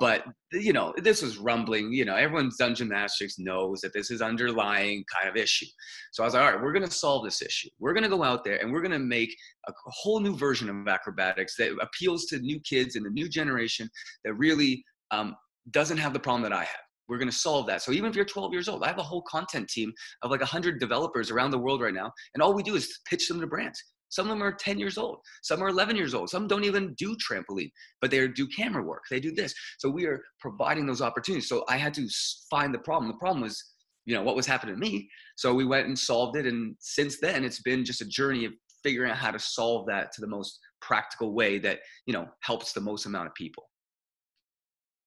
But, 0.00 0.24
you 0.52 0.72
know, 0.72 0.94
this 0.96 1.22
was 1.22 1.38
rumbling. 1.38 1.92
You 1.92 2.04
know, 2.04 2.14
everyone's 2.14 2.56
done 2.56 2.74
gymnastics 2.74 3.38
knows 3.38 3.80
that 3.80 3.92
this 3.92 4.10
is 4.10 4.22
underlying 4.22 5.04
kind 5.14 5.28
of 5.28 5.36
issue. 5.36 5.66
So 6.12 6.22
I 6.22 6.26
was 6.26 6.34
like, 6.34 6.42
all 6.42 6.52
right, 6.52 6.62
we're 6.62 6.72
going 6.72 6.86
to 6.86 6.90
solve 6.90 7.24
this 7.24 7.42
issue. 7.42 7.68
We're 7.78 7.94
going 7.94 8.04
to 8.04 8.08
go 8.08 8.22
out 8.22 8.44
there 8.44 8.56
and 8.56 8.72
we're 8.72 8.82
going 8.82 8.92
to 8.92 8.98
make 8.98 9.34
a 9.68 9.72
whole 9.86 10.20
new 10.20 10.36
version 10.36 10.70
of 10.70 10.88
acrobatics 10.88 11.56
that 11.56 11.72
appeals 11.80 12.26
to 12.26 12.38
new 12.38 12.60
kids 12.60 12.96
and 12.96 13.04
the 13.04 13.10
new 13.10 13.28
generation 13.28 13.88
that 14.24 14.34
really 14.34 14.84
um, 15.10 15.34
doesn't 15.70 15.98
have 15.98 16.12
the 16.12 16.20
problem 16.20 16.42
that 16.42 16.52
I 16.52 16.64
have 16.64 16.85
we're 17.08 17.18
going 17.18 17.30
to 17.30 17.36
solve 17.36 17.66
that. 17.66 17.82
So 17.82 17.92
even 17.92 18.10
if 18.10 18.16
you're 18.16 18.24
12 18.24 18.52
years 18.52 18.68
old, 18.68 18.82
I 18.82 18.88
have 18.88 18.98
a 18.98 19.02
whole 19.02 19.22
content 19.22 19.68
team 19.68 19.92
of 20.22 20.30
like 20.30 20.40
100 20.40 20.80
developers 20.80 21.30
around 21.30 21.50
the 21.50 21.58
world 21.58 21.80
right 21.80 21.94
now. 21.94 22.12
And 22.34 22.42
all 22.42 22.54
we 22.54 22.62
do 22.62 22.74
is 22.74 23.00
pitch 23.08 23.28
them 23.28 23.40
to 23.40 23.46
brands. 23.46 23.82
Some 24.08 24.26
of 24.26 24.30
them 24.30 24.42
are 24.42 24.52
10 24.52 24.78
years 24.78 24.98
old. 24.98 25.18
Some 25.42 25.62
are 25.62 25.68
11 25.68 25.96
years 25.96 26.14
old. 26.14 26.30
Some 26.30 26.46
don't 26.46 26.64
even 26.64 26.94
do 26.94 27.16
trampoline, 27.16 27.70
but 28.00 28.10
they 28.10 28.26
do 28.28 28.46
camera 28.48 28.82
work. 28.82 29.02
They 29.10 29.20
do 29.20 29.32
this. 29.32 29.54
So 29.78 29.88
we 29.88 30.06
are 30.06 30.22
providing 30.40 30.86
those 30.86 31.02
opportunities. 31.02 31.48
So 31.48 31.64
I 31.68 31.76
had 31.76 31.94
to 31.94 32.08
find 32.48 32.72
the 32.72 32.78
problem. 32.78 33.10
The 33.10 33.18
problem 33.18 33.42
was, 33.42 33.62
you 34.04 34.14
know, 34.14 34.22
what 34.22 34.36
was 34.36 34.46
happening 34.46 34.76
to 34.76 34.80
me. 34.80 35.08
So 35.36 35.52
we 35.52 35.64
went 35.64 35.88
and 35.88 35.98
solved 35.98 36.36
it. 36.36 36.46
And 36.46 36.76
since 36.80 37.18
then, 37.20 37.44
it's 37.44 37.62
been 37.62 37.84
just 37.84 38.00
a 38.00 38.06
journey 38.06 38.44
of 38.44 38.52
figuring 38.82 39.10
out 39.10 39.16
how 39.16 39.32
to 39.32 39.38
solve 39.38 39.86
that 39.88 40.12
to 40.12 40.20
the 40.20 40.28
most 40.28 40.60
practical 40.80 41.34
way 41.34 41.58
that, 41.58 41.80
you 42.06 42.12
know, 42.12 42.28
helps 42.40 42.72
the 42.72 42.80
most 42.80 43.06
amount 43.06 43.26
of 43.26 43.34
people. 43.34 43.64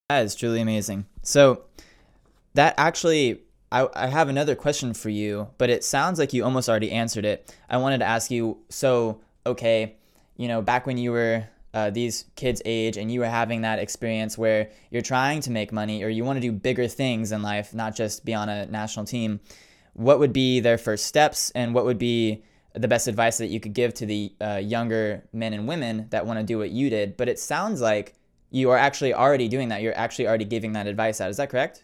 That 0.10 0.25
is 0.25 0.36
truly 0.36 0.60
amazing. 0.60 1.06
So, 1.24 1.63
that 2.53 2.75
actually 2.77 3.41
I, 3.72 3.88
I 3.94 4.08
have 4.08 4.29
another 4.29 4.56
question 4.56 4.94
for 4.94 5.10
you, 5.10 5.50
but 5.58 5.70
it 5.70 5.84
sounds 5.84 6.20
like 6.20 6.34
you 6.34 6.44
almost 6.44 6.70
already 6.70 6.91
answered 6.91 7.25
it. 7.25 7.56
I 7.70 7.77
wanted 7.77 8.00
to 8.00 8.06
ask 8.06 8.32
you 8.32 8.58
so, 8.70 9.22
okay, 9.46 9.96
you 10.38 10.48
know, 10.48 10.62
back 10.62 10.88
when 10.88 10.98
you 10.98 11.12
were 11.12 11.46
uh, 11.74 11.91
these 11.91 12.25
kids' 12.36 12.62
age 12.65 12.98
and 12.98 13.12
you 13.12 13.20
were 13.20 13.27
having 13.27 13.62
that 13.62 13.77
experience 13.77 14.38
where 14.38 14.70
you're 14.89 15.03
trying 15.03 15.41
to 15.41 15.51
make 15.51 15.72
money 15.72 16.03
or 16.03 16.10
you 16.10 16.24
want 16.24 16.38
to 16.38 16.41
do 16.41 16.51
bigger 16.51 16.88
things 16.88 17.32
in 17.32 17.44
life, 17.44 17.74
not 17.74 17.96
just 17.96 18.25
be 18.25 18.34
on 18.34 18.50
a 18.50 18.65
national 18.65 19.06
team, 19.06 19.39
what 19.94 20.18
would 20.18 20.34
be 20.34 20.60
their 20.60 20.77
first 20.77 21.06
steps 21.06 21.51
and 21.51 21.74
what 21.75 21.86
would 21.86 22.00
be 22.00 22.44
the 22.74 22.88
best 22.88 23.08
advice 23.08 23.38
that 23.38 23.48
you 23.48 23.60
could 23.60 23.74
give 23.74 23.94
to 23.94 24.06
the 24.06 24.34
uh, 24.41 24.56
younger 24.56 25.24
men 25.34 25.53
and 25.53 25.68
women 25.68 26.08
that 26.10 26.25
want 26.25 26.39
to 26.39 26.46
do 26.46 26.58
what 26.58 26.72
you 26.72 26.89
did? 26.89 27.18
But 27.18 27.29
it 27.29 27.38
sounds 27.38 27.82
like 27.82 28.15
you 28.50 28.72
are 28.72 28.77
actually 28.77 29.13
already 29.13 29.48
doing 29.48 29.70
that. 29.70 29.84
You're 29.84 29.98
actually 29.98 30.27
already 30.27 30.46
giving 30.46 30.74
that 30.74 30.88
advice 30.88 31.22
out. 31.22 31.29
Is 31.29 31.38
that 31.38 31.51
correct? 31.51 31.84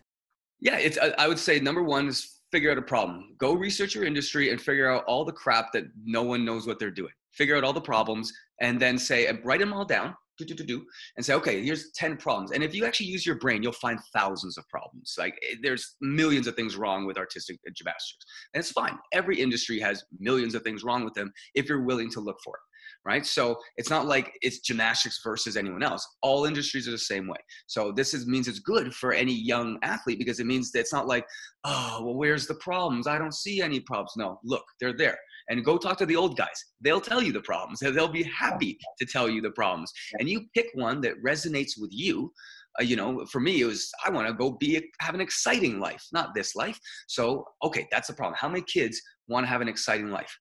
Yeah, 0.65 0.77
it's. 0.79 0.97
I 1.19 1.27
would 1.27 1.37
say 1.37 1.59
number 1.59 1.83
one 1.83 2.07
is 2.07 2.39
figure 2.51 2.71
out 2.71 2.79
a 2.79 2.81
problem. 2.81 3.35
Go 3.37 3.53
research 3.53 3.93
your 3.93 4.03
industry 4.03 4.49
and 4.49 4.59
figure 4.59 4.89
out 4.89 5.03
all 5.05 5.23
the 5.23 5.31
crap 5.31 5.71
that 5.73 5.83
no 6.03 6.23
one 6.23 6.43
knows 6.43 6.65
what 6.65 6.79
they're 6.79 6.89
doing. 6.89 7.13
Figure 7.33 7.55
out 7.55 7.63
all 7.63 7.71
the 7.71 7.79
problems 7.79 8.33
and 8.61 8.79
then 8.79 8.97
say, 8.97 9.27
and 9.27 9.39
write 9.45 9.59
them 9.59 9.73
all 9.73 9.85
down. 9.85 10.15
Do, 10.39 10.43
do, 10.43 10.55
do, 10.55 10.63
do, 10.63 10.85
and 11.15 11.25
say, 11.25 11.33
okay, 11.35 11.63
here's 11.63 11.91
10 11.91 12.17
problems. 12.17 12.51
And 12.51 12.61
if 12.61 12.75
you 12.75 12.83
actually 12.83 13.05
use 13.05 13.25
your 13.25 13.35
brain, 13.35 13.63
you'll 13.63 13.71
find 13.73 13.99
thousands 14.13 14.57
of 14.57 14.67
problems. 14.67 15.15
Like 15.17 15.39
eh, 15.49 15.55
there's 15.61 15.95
millions 16.01 16.47
of 16.47 16.55
things 16.55 16.75
wrong 16.75 17.05
with 17.05 17.17
artistic 17.17 17.57
gymnastics. 17.73 18.25
And 18.53 18.59
it's 18.59 18.71
fine. 18.71 18.97
Every 19.13 19.39
industry 19.39 19.79
has 19.79 20.03
millions 20.19 20.55
of 20.55 20.63
things 20.63 20.83
wrong 20.83 21.05
with 21.05 21.13
them 21.13 21.31
if 21.53 21.69
you're 21.69 21.83
willing 21.83 22.09
to 22.11 22.19
look 22.19 22.37
for 22.43 22.55
it 22.55 22.74
right? 23.05 23.25
So 23.25 23.57
it's 23.77 23.89
not 23.89 24.07
like 24.07 24.33
it's 24.41 24.59
gymnastics 24.59 25.19
versus 25.23 25.55
anyone 25.55 25.83
else. 25.83 26.05
All 26.23 26.45
industries 26.45 26.87
are 26.87 26.91
the 26.91 26.97
same 26.97 27.27
way. 27.27 27.37
So 27.67 27.91
this 27.91 28.13
is, 28.13 28.25
means 28.25 28.47
it's 28.47 28.59
good 28.59 28.93
for 28.93 29.13
any 29.13 29.33
young 29.33 29.77
athlete 29.83 30.17
because 30.17 30.39
it 30.39 30.47
means 30.47 30.71
that 30.71 30.79
it's 30.79 30.93
not 30.93 31.07
like, 31.07 31.25
oh, 31.63 32.01
well, 32.03 32.15
where's 32.15 32.47
the 32.47 32.55
problems? 32.55 33.07
I 33.07 33.17
don't 33.17 33.33
see 33.33 33.61
any 33.61 33.79
problems. 33.79 34.13
No, 34.17 34.39
look, 34.43 34.63
they're 34.79 34.97
there. 34.97 35.17
and 35.49 35.63
go 35.63 35.77
talk 35.77 35.97
to 35.99 36.05
the 36.05 36.15
old 36.15 36.37
guys. 36.37 36.63
They'll 36.81 37.01
tell 37.01 37.21
you 37.21 37.31
the 37.31 37.41
problems. 37.41 37.79
They'll 37.79 38.07
be 38.07 38.23
happy 38.23 38.77
to 38.99 39.05
tell 39.05 39.29
you 39.29 39.41
the 39.41 39.51
problems. 39.51 39.91
And 40.19 40.27
you 40.27 40.45
pick 40.55 40.67
one 40.73 41.01
that 41.01 41.21
resonates 41.23 41.73
with 41.79 41.91
you. 41.93 42.31
Uh, 42.79 42.83
you 42.83 42.95
know, 42.95 43.25
for 43.27 43.39
me, 43.39 43.61
it 43.61 43.65
was 43.65 43.89
I 44.05 44.09
want 44.09 44.27
to 44.27 44.33
go 44.33 44.51
be 44.51 44.83
have 44.99 45.15
an 45.15 45.21
exciting 45.21 45.79
life, 45.79 46.03
not 46.11 46.33
this 46.35 46.55
life. 46.55 46.77
So, 47.07 47.45
okay, 47.63 47.87
that's 47.91 48.07
the 48.07 48.13
problem. 48.13 48.35
How 48.37 48.49
many 48.49 48.63
kids 48.63 49.01
want 49.27 49.45
to 49.45 49.49
have 49.49 49.61
an 49.61 49.69
exciting 49.69 50.09
life? 50.09 50.37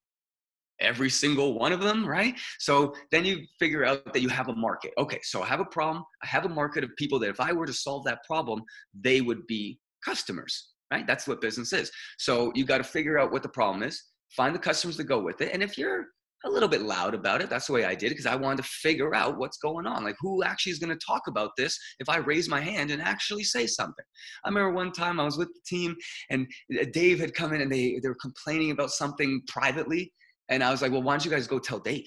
Every 0.81 1.11
single 1.11 1.59
one 1.59 1.73
of 1.73 1.81
them, 1.81 2.07
right? 2.07 2.38
So 2.59 2.95
then 3.11 3.25
you 3.25 3.45
figure 3.59 3.85
out 3.85 4.12
that 4.12 4.21
you 4.21 4.28
have 4.28 4.49
a 4.49 4.54
market. 4.54 4.93
Okay, 4.99 5.21
so 5.23 5.43
I 5.43 5.47
have 5.47 5.61
a 5.61 5.64
problem. 5.64 6.04
I 6.23 6.26
have 6.26 6.45
a 6.45 6.49
market 6.49 6.85
of 6.85 6.90
people 6.97 7.19
that 7.21 7.31
if 7.31 7.40
I 7.40 7.52
were 7.52 7.66
to 7.66 7.73
solve 7.73 8.04
that 8.04 8.25
problem, 8.25 8.62
they 8.99 9.21
would 9.21 9.47
be 9.47 9.78
customers, 10.04 10.71
right? 10.93 11.07
That's 11.07 11.26
what 11.26 11.40
business 11.40 11.73
is. 11.73 11.90
So 12.19 12.52
you 12.54 12.64
got 12.64 12.78
to 12.78 12.85
figure 12.85 13.19
out 13.19 13.33
what 13.33 13.43
the 13.43 13.49
problem 13.49 13.83
is, 13.83 14.02
find 14.31 14.54
the 14.54 14.61
customers 14.61 14.97
that 14.97 15.04
go 15.04 15.21
with 15.21 15.40
it. 15.40 15.50
And 15.52 15.62
if 15.62 15.78
you're 15.78 16.07
a 16.45 16.50
little 16.50 16.69
bit 16.69 16.83
loud 16.83 17.14
about 17.14 17.40
it. 17.40 17.49
That's 17.49 17.66
the 17.66 17.73
way 17.73 17.85
I 17.85 17.95
did 17.95 18.07
it 18.07 18.11
because 18.11 18.26
I 18.26 18.37
wanted 18.37 18.59
to 18.59 18.69
figure 18.69 19.14
out 19.14 19.38
what's 19.38 19.57
going 19.57 19.87
on. 19.87 20.04
Like, 20.04 20.16
who 20.21 20.43
actually 20.45 20.73
is 20.73 20.78
going 20.78 20.97
to 20.97 21.07
talk 21.07 21.23
about 21.26 21.50
this 21.57 21.78
if 22.00 22.09
I 22.09 22.19
raise 22.19 22.49
my 22.49 22.61
hand 22.61 22.90
and 22.90 23.00
actually 23.00 23.45
say 23.45 23.66
something? 23.66 24.04
I 24.45 24.49
remember 24.49 24.73
one 24.73 24.93
time 24.93 25.19
I 25.19 25.25
was 25.25 25.38
with 25.38 25.49
the 25.49 25.61
team 25.66 25.97
and 26.31 26.47
uh, 26.78 26.85
Dave 26.93 27.19
had 27.19 27.35
come 27.35 27.52
in 27.52 27.62
and 27.62 27.73
they, 27.73 27.99
they 28.02 28.09
were 28.09 28.16
complaining 28.21 28.71
about 28.71 28.90
something 28.90 29.43
privately. 29.49 30.12
And 30.49 30.63
I 30.63 30.71
was 30.71 30.83
like, 30.83 30.93
well, 30.93 31.03
why 31.03 31.15
don't 31.15 31.25
you 31.25 31.31
guys 31.31 31.47
go 31.47 31.59
tell 31.59 31.79
Dave? 31.79 32.07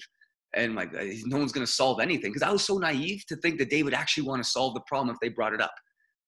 And 0.54 0.74
like, 0.74 0.94
uh, 0.94 1.04
no 1.26 1.38
one's 1.38 1.52
going 1.52 1.66
to 1.66 1.72
solve 1.72 2.00
anything. 2.00 2.30
Because 2.32 2.46
I 2.46 2.50
was 2.50 2.64
so 2.64 2.78
naive 2.78 3.24
to 3.28 3.36
think 3.36 3.58
that 3.58 3.70
Dave 3.70 3.84
would 3.84 3.94
actually 3.94 4.26
want 4.26 4.42
to 4.42 4.48
solve 4.48 4.74
the 4.74 4.80
problem 4.86 5.12
if 5.14 5.20
they 5.20 5.28
brought 5.28 5.52
it 5.52 5.60
up. 5.60 5.74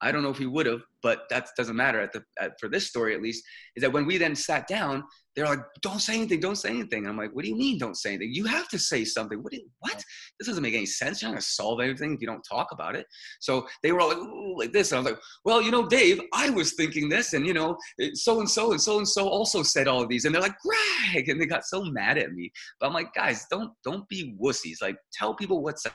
I 0.02 0.12
don't 0.12 0.22
know 0.22 0.30
if 0.30 0.38
he 0.38 0.46
would 0.46 0.66
have, 0.66 0.82
but 1.02 1.28
that 1.30 1.48
doesn't 1.56 1.76
matter 1.76 2.00
at 2.00 2.12
the, 2.12 2.22
at, 2.40 2.52
for 2.58 2.68
this 2.68 2.88
story 2.88 3.14
at 3.14 3.22
least. 3.22 3.44
Is 3.76 3.82
that 3.82 3.92
when 3.92 4.06
we 4.06 4.16
then 4.16 4.34
sat 4.34 4.66
down, 4.66 5.04
they're 5.36 5.44
like, 5.44 5.60
"Don't 5.82 6.00
say 6.00 6.14
anything, 6.14 6.40
don't 6.40 6.56
say 6.56 6.70
anything." 6.70 7.00
And 7.00 7.08
I'm 7.08 7.16
like, 7.16 7.34
"What 7.34 7.44
do 7.44 7.50
you 7.50 7.56
mean, 7.56 7.78
don't 7.78 7.96
say 7.96 8.10
anything? 8.10 8.32
You 8.32 8.46
have 8.46 8.68
to 8.68 8.78
say 8.78 9.04
something. 9.04 9.42
What? 9.42 9.52
You, 9.52 9.68
what? 9.78 10.02
This 10.38 10.48
doesn't 10.48 10.62
make 10.62 10.74
any 10.74 10.86
sense. 10.86 11.20
You're 11.20 11.30
not 11.30 11.34
gonna 11.34 11.42
solve 11.42 11.80
anything 11.80 12.14
if 12.14 12.20
you 12.20 12.26
don't 12.26 12.44
talk 12.50 12.68
about 12.72 12.96
it." 12.96 13.06
So 13.40 13.66
they 13.82 13.92
were 13.92 14.00
all 14.00 14.08
like, 14.08 14.18
like 14.56 14.72
this, 14.72 14.92
and 14.92 14.98
I 14.98 15.02
was 15.02 15.12
like, 15.12 15.20
"Well, 15.44 15.60
you 15.60 15.70
know, 15.70 15.86
Dave, 15.86 16.20
I 16.32 16.50
was 16.50 16.72
thinking 16.74 17.08
this, 17.08 17.34
and 17.34 17.46
you 17.46 17.52
know, 17.52 17.76
so 18.14 18.40
and 18.40 18.50
so 18.50 18.72
and 18.72 18.80
so 18.80 18.98
and 18.98 19.08
so 19.08 19.28
also 19.28 19.62
said 19.62 19.86
all 19.86 20.02
of 20.02 20.08
these," 20.08 20.24
and 20.24 20.34
they're 20.34 20.42
like, 20.42 20.56
"Greg," 20.58 21.28
and 21.28 21.40
they 21.40 21.46
got 21.46 21.64
so 21.64 21.84
mad 21.84 22.16
at 22.16 22.32
me. 22.32 22.50
But 22.78 22.86
I'm 22.86 22.94
like, 22.94 23.12
guys, 23.14 23.46
don't 23.50 23.72
don't 23.84 24.08
be 24.08 24.34
wussies. 24.40 24.80
Like, 24.80 24.96
tell 25.12 25.34
people 25.34 25.62
what's 25.62 25.84
up. 25.86 25.94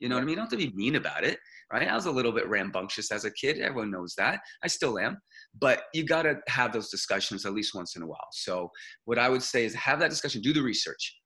You 0.00 0.08
know 0.08 0.14
what 0.14 0.22
I 0.22 0.26
mean? 0.26 0.36
Don't 0.36 0.50
to 0.50 0.56
be 0.56 0.72
mean 0.74 0.96
about 0.96 1.24
it 1.24 1.38
right? 1.72 1.88
I 1.88 1.94
was 1.94 2.06
a 2.06 2.10
little 2.10 2.32
bit 2.32 2.48
rambunctious 2.48 3.10
as 3.12 3.24
a 3.24 3.30
kid. 3.30 3.58
Everyone 3.58 3.90
knows 3.90 4.14
that. 4.16 4.40
I 4.62 4.68
still 4.68 4.98
am. 4.98 5.18
But 5.60 5.84
you 5.94 6.04
got 6.04 6.22
to 6.22 6.38
have 6.48 6.72
those 6.72 6.90
discussions 6.90 7.44
at 7.44 7.52
least 7.52 7.74
once 7.74 7.96
in 7.96 8.02
a 8.02 8.06
while. 8.06 8.28
So, 8.32 8.70
what 9.04 9.18
I 9.18 9.28
would 9.28 9.42
say 9.42 9.64
is 9.64 9.74
have 9.74 9.98
that 10.00 10.10
discussion, 10.10 10.40
do 10.40 10.52
the 10.52 10.62
research. 10.62 11.16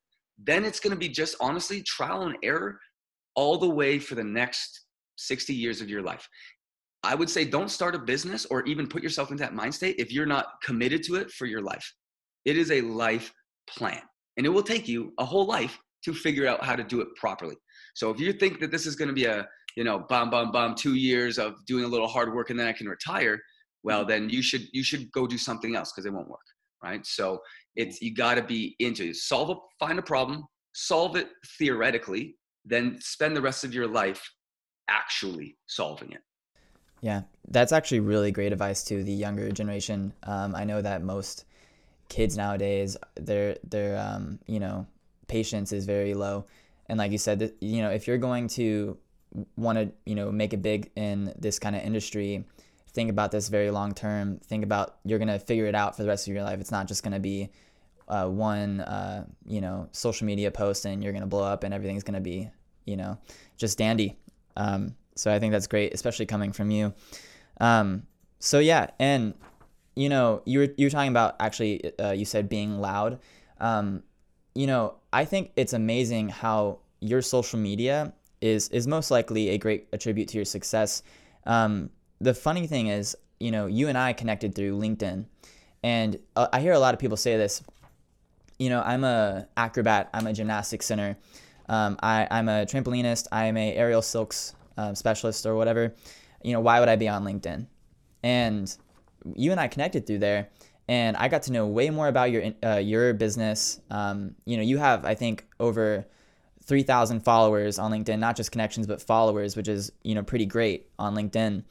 Then 0.43 0.65
it's 0.65 0.81
going 0.81 0.93
to 0.93 0.99
be 0.99 1.09
just 1.09 1.37
honestly 1.41 1.83
trial 1.83 2.23
and 2.23 2.37
error 2.43 2.79
all 3.35 3.59
the 3.59 3.69
way 3.69 3.99
for 3.99 4.15
the 4.15 4.25
next 4.25 4.87
60 5.17 5.55
years 5.55 5.81
of 5.81 5.89
your 5.89 6.03
life. 6.03 6.29
I 7.05 7.15
would 7.15 7.31
say 7.31 7.45
don't 7.45 7.71
start 7.71 7.95
a 7.95 7.99
business 7.99 8.47
or 8.47 8.65
even 8.65 8.87
put 8.87 9.03
yourself 9.03 9.31
into 9.31 9.43
that 9.43 9.55
mind 9.55 9.75
state 9.75 9.97
if 9.99 10.13
you're 10.13 10.27
not 10.27 10.47
committed 10.63 11.03
to 11.05 11.17
it 11.17 11.31
for 11.31 11.47
your 11.47 11.61
life. 11.61 11.93
It 12.45 12.57
is 12.57 12.71
a 12.71 12.81
life 12.81 13.33
plan, 13.69 14.01
and 14.37 14.47
it 14.47 14.49
will 14.49 14.63
take 14.63 14.89
you 14.89 15.13
a 15.19 15.25
whole 15.25 15.47
life 15.47 15.79
to 16.05 16.13
figure 16.13 16.47
out 16.47 16.65
how 16.65 16.77
to 16.77 16.83
do 16.83 17.01
it 17.01 17.09
properly. 17.17 17.57
So 17.95 18.11
if 18.11 18.19
you 18.19 18.33
think 18.33 18.61
that 18.61 18.71
this 18.71 18.87
is 18.87 18.97
going 18.97 19.09
to 19.09 19.15
be 19.15 19.27
a 19.27 19.47
you 19.77 19.85
know, 19.85 19.99
bum 20.09 20.31
bum 20.31 20.53
bum, 20.53 20.75
two 20.75 20.95
years 20.95 21.39
of 21.39 21.55
doing 21.67 21.85
a 21.85 21.89
little 21.89 22.09
hard 22.09 22.35
work 22.35 22.51
and 22.51 22.59
then 22.59 22.67
I 22.67 22.73
can 22.73 22.89
retire, 22.89 23.41
well 23.83 24.01
mm-hmm. 24.01 24.09
then 24.11 24.31
you 24.31 24.43
should 24.43 24.67
you 24.73 24.83
should 24.83 25.11
go 25.13 25.27
do 25.27 25.39
something 25.39 25.77
else 25.77 25.93
because 25.93 26.07
it 26.07 26.13
won't 26.13 26.29
work, 26.29 26.41
right? 26.83 27.05
So 27.07 27.41
it's 27.77 28.01
you 28.01 28.15
got 28.15 28.35
to 28.35 28.43
be 28.43 28.77
into 28.79 29.11
it. 29.11 29.17
solve 29.17 29.51
a 29.51 29.55
find 29.79 29.99
a 29.99 30.03
problem, 30.03 30.45
solve 30.75 31.17
it 31.17 31.29
theoretically, 31.59 32.37
then 32.65 32.99
spend 33.01 33.37
the 33.37 33.43
rest 33.43 33.65
of 33.65 33.75
your 33.75 33.87
life 33.87 34.23
actually 34.89 35.57
solving 35.67 36.13
it. 36.13 36.21
Yeah, 37.01 37.23
that's 37.49 37.73
actually 37.73 38.01
really 38.01 38.31
great 38.31 38.53
advice 38.53 38.85
to 38.85 39.03
the 39.03 39.13
younger 39.13 39.51
generation. 39.51 40.13
Um, 40.23 40.55
I 40.55 40.65
know 40.65 40.81
that 40.81 41.03
most 41.03 41.47
kids 42.09 42.37
nowadays, 42.37 42.97
their 43.17 43.57
their 43.65 43.99
um, 43.99 44.39
you 44.47 44.61
know 44.61 44.87
patience 45.27 45.73
is 45.73 45.85
very 45.85 46.15
low, 46.15 46.47
and 46.89 46.99
like 46.99 47.11
you 47.11 47.19
said, 47.19 47.53
you 47.61 47.83
know 47.83 47.91
if 47.91 48.07
you're 48.07 48.19
going 48.19 48.47
to 48.49 48.97
want 49.57 49.79
to 49.79 49.93
you 50.05 50.15
know 50.15 50.31
make 50.31 50.53
it 50.53 50.63
big 50.63 50.91
in 50.97 51.33
this 51.39 51.59
kind 51.59 51.75
of 51.75 51.83
industry 51.83 52.45
think 52.93 53.11
about 53.11 53.31
this 53.31 53.49
very 53.49 53.71
long 53.71 53.95
term 53.95 54.39
think 54.39 54.65
about 54.65 54.97
you're 55.05 55.19
going 55.19 55.29
to 55.29 55.39
figure 55.39 55.67
it 55.67 55.75
out 55.75 55.97
for 55.97 56.03
the 56.03 56.09
rest 56.09 56.27
of 56.29 56.35
your 56.35 56.43
life. 56.43 56.61
It's 56.61 56.71
not 56.71 56.87
just 56.87 57.03
going 57.03 57.15
to 57.15 57.21
be 57.21 57.51
uh, 58.09 58.29
one 58.29 58.81
uh, 58.81 59.25
you 59.47 59.61
know 59.61 59.89
social 59.93 60.27
media 60.27 60.51
post 60.51 60.85
and 60.85 61.03
you're 61.03 61.13
going 61.13 61.23
to 61.23 61.29
blow 61.29 61.45
up 61.45 61.65
and 61.65 61.73
everything's 61.73 62.03
going 62.03 62.15
to 62.15 62.21
be 62.21 62.51
you 62.85 62.97
know 62.97 63.19
just 63.57 63.79
dandy. 63.79 64.19
Um, 64.57 64.95
so 65.15 65.31
i 65.33 65.39
think 65.39 65.53
that's 65.53 65.67
great 65.67 65.95
especially 65.95 66.27
coming 66.27 66.53
from 66.53 66.71
you. 66.71 66.93
Um, 67.61 68.03
so 68.39 68.59
yeah 68.59 68.89
and 68.99 69.35
you 69.95 70.09
know 70.09 70.43
you 70.45 70.59
were 70.61 70.69
you 70.77 70.87
were 70.87 70.91
talking 70.91 71.11
about 71.11 71.37
actually 71.41 71.99
uh, 71.99 72.13
you 72.13 72.25
said 72.25 72.49
being 72.49 72.79
loud. 72.79 73.19
Um, 73.61 74.03
you 74.55 74.67
know 74.67 74.95
i 75.13 75.25
think 75.25 75.51
it's 75.57 75.73
amazing 75.73 76.29
how 76.29 76.79
your 77.01 77.23
social 77.23 77.59
media 77.59 78.13
is 78.43 78.69
is 78.69 78.87
most 78.87 79.11
likely 79.11 79.51
a 79.51 79.59
great 79.59 79.89
attribute 79.93 80.29
to 80.29 80.37
your 80.37 80.45
success. 80.45 81.03
Um, 81.47 81.91
the 82.21 82.35
funny 82.35 82.67
thing 82.67 82.89
is, 82.89 83.17
you 83.41 83.51
know, 83.51 83.67
you 83.67 83.89
and 83.89 83.97
I 83.97 84.13
connected 84.13 84.55
through 84.55 84.79
LinkedIn, 84.79 85.25
and 85.83 86.19
uh, 86.37 86.49
I 86.53 86.61
hear 86.61 86.73
a 86.73 86.79
lot 86.79 86.95
of 86.95 87.01
people 87.01 87.17
say 87.17 87.37
this. 87.37 87.63
You 88.59 88.69
know, 88.69 88.83
I'm 88.83 89.05
a 89.05 89.49
acrobat. 89.57 90.11
I'm 90.13 90.27
a 90.27 90.33
gymnastics 90.33 90.87
center. 90.87 91.17
Um, 91.69 91.97
I, 92.03 92.29
I'm 92.31 92.49
a 92.49 92.67
trampolinist. 92.67 93.29
I'm 93.33 93.57
a 93.57 93.75
aerial 93.75 94.03
silks 94.03 94.55
uh, 94.77 94.95
specialist 94.95 95.47
or 95.47 95.55
whatever. 95.57 95.95
You 96.43 96.53
know, 96.53 96.61
why 96.61 96.81
would 96.81 96.89
I 96.89 96.97
be 96.97 97.09
on 97.09 97.25
LinkedIn? 97.25 97.67
And 98.23 98.77
you 99.35 99.53
and 99.53 99.61
I 99.61 99.69
connected 99.69 100.07
through 100.07 100.19
there, 100.19 100.49
and 100.89 101.17
I 101.17 101.29
got 101.29 101.43
to 101.45 101.53
know 101.53 101.67
way 101.67 101.91
more 101.91 102.09
about 102.09 102.31
your 102.31 102.53
uh, 102.65 102.77
your 102.77 103.15
business. 103.15 103.81
Um, 103.91 104.35
you 104.45 104.57
know, 104.57 104.63
you 104.63 104.79
have 104.79 105.05
I 105.05 105.15
think 105.15 105.47
over 105.59 106.07
3,000 106.65 107.21
followers 107.21 107.79
on 107.79 107.91
LinkedIn, 107.91 108.19
not 108.19 108.37
just 108.37 108.53
connections, 108.53 108.87
but 108.87 109.03
followers, 109.03 109.57
which 109.57 109.69
is, 109.69 109.93
you 110.03 110.15
know, 110.15 110.23
pretty 110.23 110.47
great 110.47 110.89
on 110.99 111.15
LinkedIn. 111.15 111.65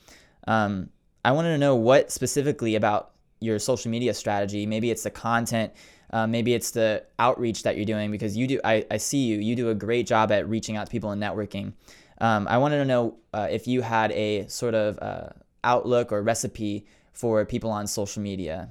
Um, 0.47 0.89
I 1.23 1.31
wanted 1.31 1.49
to 1.49 1.57
know 1.57 1.75
what 1.75 2.11
specifically 2.11 2.75
about 2.75 3.11
your 3.39 3.59
social 3.59 3.89
media 3.89 4.13
strategy. 4.13 4.65
Maybe 4.65 4.91
it's 4.91 5.03
the 5.03 5.09
content, 5.09 5.73
uh, 6.11 6.27
maybe 6.27 6.53
it's 6.53 6.71
the 6.71 7.03
outreach 7.19 7.63
that 7.63 7.75
you're 7.75 7.85
doing 7.85 8.11
because 8.11 8.35
you 8.35 8.47
do, 8.47 8.59
I, 8.63 8.85
I 8.91 8.97
see 8.97 9.25
you, 9.25 9.39
you 9.39 9.55
do 9.55 9.69
a 9.69 9.75
great 9.75 10.07
job 10.07 10.31
at 10.31 10.47
reaching 10.47 10.77
out 10.77 10.87
to 10.87 10.91
people 10.91 11.11
and 11.11 11.21
networking. 11.21 11.73
Um, 12.19 12.47
I 12.47 12.57
wanted 12.57 12.77
to 12.77 12.85
know 12.85 13.17
uh, 13.33 13.47
if 13.49 13.67
you 13.67 13.81
had 13.81 14.11
a 14.11 14.47
sort 14.47 14.75
of 14.75 14.99
uh, 14.99 15.29
outlook 15.63 16.11
or 16.11 16.21
recipe 16.21 16.85
for 17.13 17.45
people 17.45 17.71
on 17.71 17.87
social 17.87 18.21
media. 18.21 18.69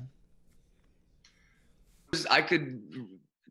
I 2.30 2.42
could 2.42 2.82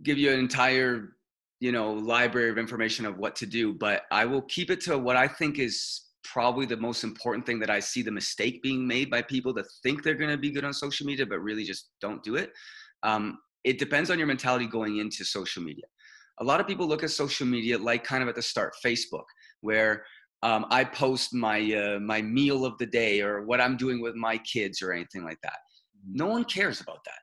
give 0.04 0.18
you 0.18 0.32
an 0.32 0.40
entire 0.40 1.16
you 1.60 1.72
know 1.72 1.94
library 1.94 2.50
of 2.50 2.58
information 2.58 3.06
of 3.06 3.18
what 3.18 3.36
to 3.36 3.46
do 3.46 3.74
but 3.74 4.04
i 4.12 4.26
will 4.26 4.42
keep 4.44 4.70
it 4.70 4.82
to 4.82 4.98
what 4.98 5.16
i 5.16 5.28
think 5.28 5.60
is 5.60 6.02
probably 6.24 6.66
the 6.66 6.78
most 6.78 7.04
important 7.04 7.46
thing 7.46 7.60
that 7.60 7.70
i 7.70 7.80
see 7.80 8.02
the 8.02 8.12
mistake 8.12 8.62
being 8.62 8.88
made 8.88 9.10
by 9.10 9.22
people 9.22 9.54
that 9.54 9.66
think 9.84 10.04
they're 10.04 10.14
going 10.16 10.30
to 10.30 10.38
be 10.38 10.52
good 10.52 10.66
on 10.66 10.74
social 10.74 11.06
media 11.06 11.26
but 11.26 11.40
really 11.40 11.64
just 11.64 11.90
don't 12.02 12.24
do 12.24 12.36
it. 12.36 12.52
Um, 13.04 13.40
it 13.64 13.80
depends 13.80 14.10
on 14.10 14.18
your 14.18 14.28
mentality 14.28 14.68
going 14.68 14.98
into 14.98 15.24
social 15.26 15.64
media. 15.64 15.86
A 16.40 16.44
lot 16.44 16.62
of 16.62 16.68
people 16.68 16.88
look 16.88 17.04
at 17.04 17.12
social 17.12 17.46
media 17.46 17.78
like 17.78 18.04
kind 18.04 18.22
of 18.24 18.30
at 18.30 18.36
the 18.36 18.42
start 18.42 18.74
facebook 18.86 19.26
where 19.62 20.04
um, 20.44 20.66
i 20.70 20.84
post 20.84 21.34
my 21.34 21.60
uh, 21.74 22.00
my 22.00 22.22
meal 22.22 22.66
of 22.66 22.78
the 22.78 22.86
day 22.86 23.22
or 23.22 23.46
what 23.46 23.60
i'm 23.60 23.76
doing 23.76 24.02
with 24.02 24.16
my 24.16 24.38
kids 24.40 24.82
or 24.82 24.94
anything 24.94 25.24
like 25.24 25.40
that. 25.44 25.58
No 26.08 26.28
one 26.28 26.46
cares 26.46 26.80
about 26.80 27.04
that 27.06 27.20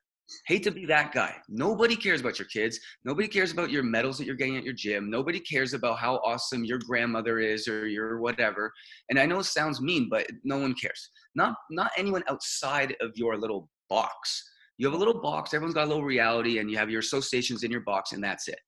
Hate 0.47 0.63
to 0.65 0.71
be 0.71 0.87
that 0.87 1.13
guy. 1.13 1.37
Nobody 1.49 1.97
cares 1.97 2.21
about 2.21 2.39
your 2.39 2.49
kids. 2.49 2.81
Nobody 3.05 3.29
cares 3.29 3.53
about 3.53 3.71
your 3.71 3.83
medals 3.83 4.19
that 4.19 4.27
you're 4.27 4.35
getting 4.35 4.57
at 4.57 4.65
your 4.65 4.75
gym. 4.75 5.11
Nobody 5.11 5.41
cares 5.41 5.73
about 5.73 5.99
how 5.99 6.17
awesome 6.25 6.65
your 6.65 6.79
grandmother 6.79 7.39
is 7.39 7.69
or 7.69 7.87
your 7.87 8.21
whatever. 8.21 8.73
And 9.11 9.19
I 9.19 9.27
know 9.27 9.39
it 9.39 9.45
sounds 9.45 9.81
mean, 9.81 10.09
but 10.11 10.27
no 10.45 10.59
one 10.59 10.75
cares. 10.75 11.11
Not 11.35 11.55
not 11.71 11.93
anyone 11.97 12.25
outside 12.29 12.97
of 13.01 13.13
your 13.15 13.37
little 13.37 13.69
box. 13.89 14.43
You 14.79 14.87
have 14.87 14.95
a 14.95 14.99
little 14.99 15.21
box, 15.21 15.55
everyone's 15.55 15.75
got 15.75 15.85
a 15.85 15.89
little 15.89 16.05
reality, 16.05 16.59
and 16.59 16.71
you 16.71 16.77
have 16.77 16.91
your 16.91 17.01
associations 17.01 17.63
in 17.63 17.71
your 17.71 17.81
box, 17.81 18.13
and 18.13 18.23
that's 18.23 18.47
it. 18.49 18.59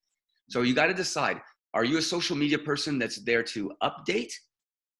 So 0.48 0.62
you 0.62 0.74
got 0.74 0.86
to 0.86 0.94
decide 0.94 1.40
are 1.74 1.84
you 1.84 1.98
a 1.98 2.02
social 2.02 2.34
media 2.34 2.58
person 2.58 2.98
that's 2.98 3.22
there 3.24 3.42
to 3.42 3.72
update 3.82 4.32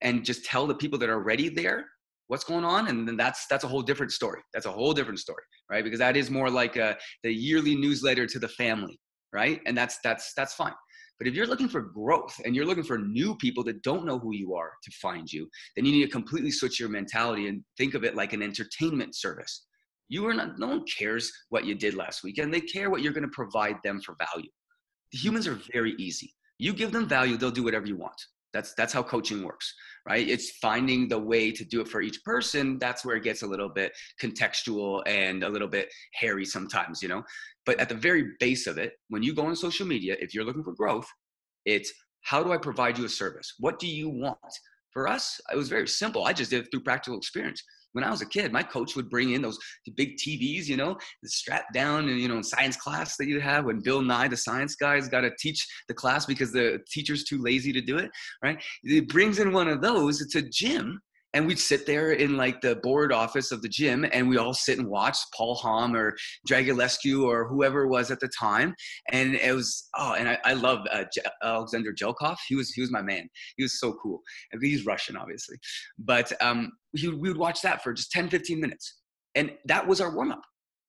and 0.03 0.25
just 0.25 0.45
tell 0.45 0.67
the 0.67 0.75
people 0.75 0.99
that 0.99 1.09
are 1.09 1.15
already 1.15 1.49
there 1.49 1.87
what's 2.29 2.45
going 2.45 2.65
on 2.65 2.89
and 2.89 3.07
then 3.07 3.17
that's 3.17 3.47
that's 3.49 3.65
a 3.65 3.69
whole 3.69 3.83
different 3.83 4.13
story 4.13 4.41
that's 4.55 4.67
a 4.67 4.71
whole 4.71 4.93
different 4.93 5.19
story 5.19 5.43
right 5.71 5.85
because 5.85 5.99
that 5.99 6.17
is 6.17 6.31
more 6.31 6.51
like 6.51 6.77
a, 6.77 6.97
the 7.25 7.33
yearly 7.33 7.75
newsletter 7.75 8.27
to 8.27 8.39
the 8.39 8.49
family 8.49 8.99
right 9.33 9.61
and 9.67 9.77
that's 9.77 9.99
that's 10.05 10.33
that's 10.37 10.55
fine 10.55 10.75
but 11.19 11.27
if 11.27 11.35
you're 11.35 11.49
looking 11.49 11.69
for 11.69 11.81
growth 11.81 12.35
and 12.45 12.55
you're 12.55 12.65
looking 12.65 12.85
for 12.85 12.99
new 12.99 13.35
people 13.37 13.65
that 13.65 13.83
don't 13.83 14.07
know 14.07 14.19
who 14.19 14.35
you 14.35 14.55
are 14.55 14.73
to 14.83 14.91
find 15.03 15.33
you 15.33 15.49
then 15.75 15.85
you 15.85 15.93
need 15.93 16.05
to 16.05 16.11
completely 16.11 16.51
switch 16.51 16.79
your 16.79 16.89
mentality 16.89 17.49
and 17.49 17.63
think 17.77 17.95
of 17.95 18.05
it 18.05 18.15
like 18.15 18.33
an 18.33 18.43
entertainment 18.43 19.15
service 19.15 19.67
You 20.09 20.27
are 20.29 20.35
not. 20.35 20.59
No 20.59 20.69
one 20.69 20.85
cares 20.99 21.31
what 21.51 21.65
you 21.65 21.75
did 21.75 21.95
last 21.95 22.23
weekend. 22.25 22.53
They 22.53 22.61
care 22.61 22.89
what 22.91 23.03
you're 23.03 23.13
going 23.13 23.31
to 23.31 23.41
provide 23.43 23.77
them 23.85 24.01
for 24.01 24.17
value. 24.27 24.51
The 25.13 25.19
humans 25.19 25.47
are 25.47 25.59
very 25.73 25.95
easy. 25.99 26.33
You 26.59 26.73
give 26.73 26.93
them 26.93 27.07
value, 27.09 27.37
they'll 27.37 27.51
do 27.51 27.63
whatever 27.63 27.87
you 27.87 27.97
want. 27.97 28.21
That's 28.53 28.75
that's 28.75 28.93
how 28.93 29.03
coaching 29.03 29.43
works, 29.45 29.75
right? 30.09 30.27
It's 30.27 30.51
finding 30.63 31.09
the 31.09 31.19
way 31.19 31.53
to 31.53 31.65
do 31.65 31.81
it 31.81 31.89
for 31.89 32.01
each 32.01 32.23
person. 32.25 32.79
That's 32.79 33.05
where 33.05 33.17
it 33.17 33.23
gets 33.23 33.43
a 33.43 33.47
little 33.47 33.69
bit 33.69 33.93
contextual 34.23 35.03
and 35.07 35.45
a 35.45 35.49
little 35.49 35.69
bit 35.69 35.89
hairy 36.15 36.45
sometimes, 36.45 37.03
you 37.03 37.09
know. 37.09 37.23
But 37.67 37.79
at 37.79 37.89
the 37.89 37.95
very 37.95 38.31
base 38.41 38.67
of 38.67 38.79
it, 38.79 38.93
when 39.09 39.23
you 39.23 39.35
go 39.35 39.47
on 39.47 39.57
social 39.57 39.87
media, 39.87 40.17
if 40.21 40.35
you're 40.35 40.45
looking 40.45 40.65
for 40.65 40.73
growth, 40.73 41.07
it's 41.67 41.93
how 42.23 42.43
do 42.43 42.53
I 42.53 42.57
provide 42.57 42.99
you 42.99 43.05
a 43.05 43.09
service? 43.09 43.55
What 43.59 43.79
do 43.79 43.87
you 43.87 44.09
want? 44.09 44.39
For 44.93 45.07
us, 45.07 45.39
it 45.53 45.57
was 45.57 45.69
very 45.69 45.87
simple. 45.87 46.25
I 46.25 46.33
just 46.33 46.51
did 46.51 46.65
it 46.65 46.71
through 46.71 46.81
practical 46.81 47.19
experience 47.19 47.63
when 47.93 48.05
I 48.05 48.11
was 48.11 48.23
a 48.23 48.27
kid, 48.27 48.53
my 48.53 48.63
coach 48.63 48.97
would 48.97 49.11
bring 49.11 49.33
in 49.33 49.43
those 49.43 49.59
big 49.97 50.17
TVs, 50.17 50.67
you 50.67 50.77
know, 50.77 50.97
strapped 51.25 51.73
down 51.73 52.09
and, 52.09 52.21
you 52.21 52.29
know, 52.29 52.43
science 52.43 52.77
class 52.77 53.17
that 53.17 53.27
you 53.27 53.41
have 53.41 53.65
when 53.65 53.81
Bill 53.81 54.03
Nye, 54.03 54.29
the 54.29 54.37
science 54.37 54.75
guy, 54.75 54.97
has 54.97 55.09
got 55.09 55.23
to 55.23 55.31
teach 55.39 55.67
the 55.89 55.95
class 55.95 56.27
because 56.27 56.53
the 56.53 56.79
teacher's 56.91 57.25
too 57.25 57.39
lazy 57.39 57.73
to 57.73 57.81
do 57.81 57.99
it, 57.99 58.11
right? 58.43 58.63
He 58.83 59.01
brings 59.01 59.39
in 59.39 59.53
one 59.53 59.69
of 59.69 59.81
those. 59.81 60.21
It's 60.21 60.35
a 60.35 60.43
gym 60.43 61.01
and 61.35 61.47
we'd 61.47 61.59
sit 61.59 61.87
there 61.87 62.13
in 62.13 62.37
like 62.37 62.61
the 62.61 62.77
board 62.77 63.13
office 63.13 63.53
of 63.53 63.63
the 63.63 63.69
gym 63.69 64.07
and 64.13 64.29
we 64.29 64.39
all 64.39 64.55
sit 64.55 64.79
and 64.79 64.89
watch 64.89 65.19
Paul 65.37 65.57
Hamm 65.57 65.95
or 65.95 66.17
Dragulescu 66.49 67.25
or 67.25 67.49
whoever 67.49 67.87
was 67.87 68.11
at 68.11 68.21
the 68.21 68.29
time 68.29 68.75
and 69.13 69.35
it 69.35 69.55
was 69.55 69.89
oh 69.97 70.15
and 70.15 70.29
I, 70.29 70.39
I 70.45 70.53
love 70.55 70.81
uh, 70.91 71.05
Alexander 71.43 71.93
Jelkov 71.93 72.37
he 72.49 72.55
was 72.55 72.71
he 72.71 72.81
was 72.81 72.91
my 72.91 73.03
man. 73.03 73.29
He 73.57 73.63
was 73.63 73.79
so 73.79 73.95
cool. 74.03 74.21
He's 74.61 74.87
Russian 74.87 75.17
obviously. 75.17 75.57
But 75.99 76.33
um, 76.41 76.73
he, 76.93 77.09
we 77.09 77.29
would 77.29 77.39
watch 77.39 77.63
that 77.63 77.83
for 77.83 77.93
just 77.93 78.11
10 78.13 78.31
15 78.31 78.61
minutes. 78.61 78.99
And 79.35 79.53
that 79.67 79.87
was 79.87 80.01
our 80.01 80.15
warm 80.15 80.33
up 80.33 80.43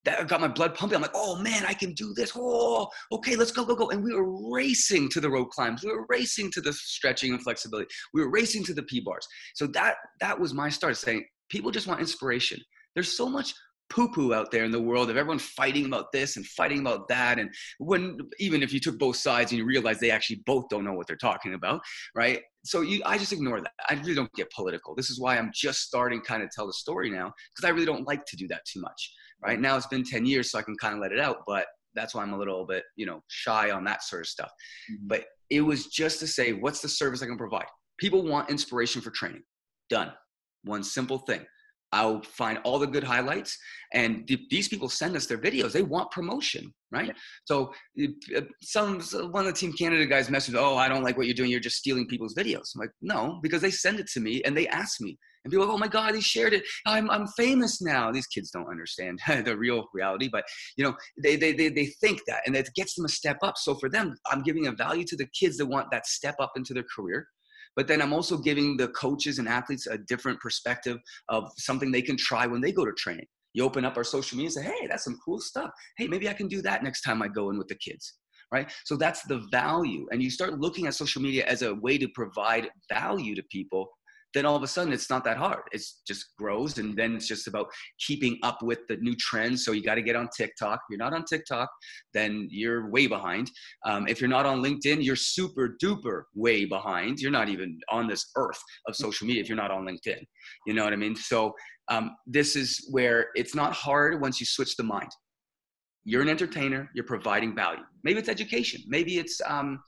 that 0.06 0.28
got 0.28 0.42
my 0.42 0.48
blood 0.48 0.76
pumping. 0.76 0.96
I'm 0.96 1.02
like, 1.02 1.12
oh 1.14 1.36
man, 1.38 1.64
I 1.68 1.74
can 1.74 1.94
do 1.94 2.14
this. 2.14 2.32
Oh, 2.36 2.88
okay, 3.12 3.36
let's 3.36 3.52
go, 3.52 3.66
go, 3.66 3.76
go. 3.76 3.90
And 3.90 4.04
we 4.04 4.14
were 4.14 4.52
racing 4.52 5.10
to 5.10 5.20
the 5.20 5.30
rope 5.30 5.50
climbs. 5.52 5.84
We 5.84 5.92
were 5.92 6.06
racing 6.10 6.52
to 6.52 6.62
the 6.62 6.74
stretching 6.74 7.32
and 7.34 7.42
flexibility. 7.42 7.90
We 8.14 8.22
were 8.22 8.32
racing 8.32 8.64
to 8.66 8.74
the 8.74 8.84
P 8.84 9.02
bars. 9.02 9.28
So 9.56 9.68
that 9.68 9.96
that 10.22 10.40
was 10.40 10.54
my 10.54 10.70
start 10.70 10.98
saying 10.98 11.26
people 11.50 11.72
just 11.72 11.88
want 11.88 12.00
inspiration. 12.00 12.60
There's 12.96 13.16
so 13.16 13.30
much 13.30 13.54
poo-poo 13.90 14.34
out 14.34 14.52
there 14.52 14.64
in 14.64 14.72
the 14.72 14.82
world 14.82 15.10
of 15.10 15.18
everyone 15.18 15.40
fighting 15.40 15.86
about 15.86 16.12
this 16.12 16.38
and 16.38 16.46
fighting 16.46 16.80
about 16.80 17.08
that 17.08 17.40
and 17.40 17.50
when 17.80 18.18
even 18.40 18.62
if 18.62 18.72
you 18.72 18.80
took 18.80 18.98
both 19.00 19.16
sides 19.16 19.52
and 19.52 19.58
you 19.58 19.66
realize 19.66 20.00
they 20.00 20.12
actually 20.12 20.42
both 20.46 20.70
don't 20.70 20.86
know 20.86 20.94
what 20.94 21.08
they're 21.08 21.16
talking 21.16 21.56
about 21.56 21.82
right 22.16 22.42
so 22.64 22.82
you 22.82 23.02
i 23.06 23.18
just 23.18 23.34
ignore 23.34 23.60
that 23.62 23.72
i 23.90 23.96
really 23.96 24.14
don't 24.14 24.32
get 24.34 24.52
political 24.52 24.94
this 24.96 25.10
is 25.10 25.20
why 25.20 25.38
i'm 25.38 25.50
just 25.54 25.80
starting 25.82 26.22
kind 26.22 26.44
of 26.44 26.50
tell 26.52 26.68
the 26.68 26.74
story 26.74 27.10
now 27.10 27.34
because 27.56 27.68
i 27.68 27.74
really 27.74 27.86
don't 27.86 28.08
like 28.08 28.24
to 28.26 28.38
do 28.38 28.48
that 28.48 28.62
too 28.72 28.80
much 28.80 29.12
right 29.44 29.60
now 29.60 29.76
it's 29.76 29.88
been 29.88 30.04
10 30.04 30.26
years 30.26 30.52
so 30.52 30.60
i 30.60 30.62
can 30.62 30.76
kind 30.78 30.94
of 30.94 31.02
let 31.02 31.12
it 31.12 31.20
out 31.20 31.38
but 31.48 31.66
that's 31.96 32.14
why 32.14 32.22
i'm 32.22 32.34
a 32.34 32.38
little 32.38 32.66
bit 32.66 32.84
you 32.96 33.06
know 33.06 33.22
shy 33.28 33.72
on 33.72 33.84
that 33.84 34.04
sort 34.04 34.22
of 34.22 34.28
stuff 34.28 34.52
mm-hmm. 34.92 35.08
but 35.08 35.26
it 35.50 35.62
was 35.62 35.88
just 35.88 36.20
to 36.20 36.28
say 36.28 36.54
what's 36.54 36.82
the 36.82 36.90
service 36.90 37.22
i 37.22 37.26
can 37.26 37.38
provide 37.38 37.66
people 37.98 38.24
want 38.24 38.50
inspiration 38.50 39.02
for 39.02 39.12
training 39.12 39.44
done 39.90 40.12
one 40.64 40.84
simple 40.84 41.20
thing 41.20 41.46
I'll 41.92 42.22
find 42.22 42.60
all 42.64 42.80
the 42.80 42.88
good 42.88 43.04
highlights. 43.04 43.58
And 43.94 44.28
th- 44.28 44.42
these 44.50 44.68
people 44.68 44.90
send 44.90 45.16
us 45.16 45.26
their 45.26 45.38
videos. 45.38 45.72
They 45.72 45.82
want 45.82 46.12
promotion, 46.12 46.72
right? 46.92 47.08
Yeah. 47.08 47.14
So 47.46 47.74
uh, 48.36 48.42
some 48.62 49.02
one 49.32 49.48
of 49.48 49.54
the 49.54 49.60
Team 49.60 49.74
Canada 49.74 50.06
guys 50.06 50.30
messaged, 50.30 50.56
"Oh, 50.56 50.78
I 50.78 50.88
don't 50.88 51.04
like 51.04 51.18
what 51.18 51.26
you're 51.26 51.36
doing. 51.36 51.50
You're 51.50 51.60
just 51.60 51.78
stealing 51.78 52.08
people's 52.08 52.36
videos." 52.36 52.76
I'm 52.76 52.82
like, 52.82 52.92
no, 53.02 53.40
because 53.42 53.62
they 53.62 53.72
send 53.72 54.00
it 54.00 54.08
to 54.12 54.20
me 54.20 54.42
and 54.44 54.56
they 54.56 54.68
ask 54.68 55.02
me. 55.02 55.18
And 55.44 55.52
people 55.52 55.66
like, 55.66 55.74
oh 55.74 55.78
my 55.78 55.88
God, 55.88 56.16
he 56.16 56.22
shared 56.22 56.54
it. 56.54 56.64
I'm, 56.86 57.10
I'm 57.10 57.28
famous 57.28 57.82
now. 57.82 58.12
These 58.12 58.28
kids 58.28 58.52
don't 58.52 58.70
understand 58.70 59.20
the 59.46 59.58
real 59.58 59.88
reality, 59.94 60.30
but 60.32 60.44
you 60.76 60.84
know, 60.84 60.96
they, 61.22 61.36
they, 61.36 61.54
they, 61.54 61.70
they 61.70 61.88
think 62.02 62.22
that 62.28 62.42
and 62.46 62.56
it 62.56 62.70
gets 62.76 62.96
them 62.96 63.06
a 63.06 63.10
step 63.10 63.38
up. 63.42 63.58
So 63.58 63.76
for 63.76 63.90
them, 63.90 64.16
I'm 64.30 64.44
giving 64.44 64.68
a 64.68 64.72
value 64.72 65.06
to 65.06 65.16
the 65.16 65.28
kids 65.28 65.58
that 65.58 65.66
want 65.66 65.92
that 65.92 66.08
step 66.08 66.36
up 66.40 66.52
into 66.56 66.74
their 66.74 66.86
career. 66.96 67.28
But 67.76 67.88
then 67.88 68.02
I'm 68.02 68.14
also 68.14 68.38
giving 68.38 68.76
the 68.76 68.90
coaches 68.90 69.40
and 69.40 69.48
athletes 69.48 69.88
a 69.88 69.98
different 69.98 70.40
perspective 70.42 70.98
of 71.30 71.50
something 71.58 71.92
they 71.92 72.02
can 72.02 72.18
try 72.18 72.46
when 72.46 72.62
they 72.62 72.72
go 72.72 72.84
to 72.84 72.92
training. 72.98 73.28
You 73.54 73.64
open 73.64 73.86
up 73.86 73.96
our 73.96 74.04
social 74.04 74.38
media 74.38 74.48
and 74.48 74.54
say, 74.54 74.64
hey, 74.64 74.88
that's 74.88 75.06
some 75.06 75.18
cool 75.24 75.40
stuff. 75.40 75.70
Hey, 75.98 76.08
maybe 76.08 76.28
I 76.28 76.34
can 76.34 76.48
do 76.48 76.62
that 76.64 76.84
next 76.84 77.02
time 77.02 77.22
I 77.22 77.28
go 77.28 77.50
in 77.50 77.58
with 77.58 77.68
the 77.68 77.76
kids 77.76 78.16
right? 78.52 78.72
So 78.86 78.96
that's 78.96 79.22
the 79.24 79.46
value. 79.52 80.08
And 80.12 80.24
you 80.24 80.30
start 80.30 80.60
looking 80.60 80.88
at 80.88 80.96
social 80.96 81.22
media 81.22 81.46
as 81.46 81.62
a 81.62 81.76
way 81.76 81.98
to 81.98 82.08
provide 82.16 82.70
value 82.92 83.36
to 83.36 83.44
people 83.52 83.90
then 84.34 84.46
all 84.46 84.56
of 84.56 84.64
a 84.64 84.68
sudden 84.68 84.94
it's 84.94 85.10
not 85.10 85.24
that 85.24 85.38
hard. 85.38 85.64
It 85.72 85.82
just 86.08 86.36
grows 86.38 86.78
and 86.78 86.96
then 86.96 87.16
it's 87.16 87.28
just 87.28 87.48
about 87.48 87.68
keeping 88.00 88.38
up 88.44 88.62
with 88.62 88.80
the 88.88 88.98
new 88.98 89.16
trends. 89.16 89.66
So 89.66 89.72
you 89.72 89.84
got 89.84 89.96
to 89.96 90.02
get 90.02 90.16
on 90.16 90.30
TikTok. 90.36 90.80
If 90.80 90.90
you're 90.90 91.00
not 91.00 91.14
on 91.14 91.26
TikTok, 91.26 91.70
then 92.14 92.48
you're 92.52 92.90
way 92.90 93.08
behind. 93.08 93.50
Um, 93.86 94.08
if 94.08 94.22
you're 94.22 94.30
not 94.30 94.46
on 94.46 94.62
LinkedIn, 94.62 95.04
you're 95.04 95.16
super 95.16 95.76
duper 95.82 96.24
way 96.36 96.66
behind. 96.66 97.20
You're 97.20 97.32
not 97.32 97.50
even 97.50 97.80
on 97.90 98.08
this 98.08 98.30
earth 98.36 98.62
of 98.88 98.96
social 98.96 99.28
media 99.28 99.42
if 99.42 99.50
you're 99.50 99.58
not 99.58 99.72
on 99.72 99.86
LinkedIn. 99.86 100.22
You 100.68 100.74
know 100.74 100.84
what 100.84 100.94
I 100.94 100.98
mean? 100.98 101.16
So 101.16 101.54
um, 101.90 102.16
this 102.28 102.56
is 102.56 102.88
where 102.92 103.28
it's 103.36 103.56
not 103.56 103.74
hard 103.74 104.22
once 104.22 104.40
you 104.40 104.46
switch 104.46 104.76
the 104.76 104.84
mind. 104.84 105.10
You're 106.06 106.22
an 106.22 106.30
entertainer. 106.30 106.90
You're 106.96 107.06
providing 107.06 107.56
value. 107.56 107.84
Maybe 108.04 108.20
it's 108.20 108.30
education. 108.30 108.82
Maybe 108.88 109.18
it's 109.18 109.42
um, 109.46 109.80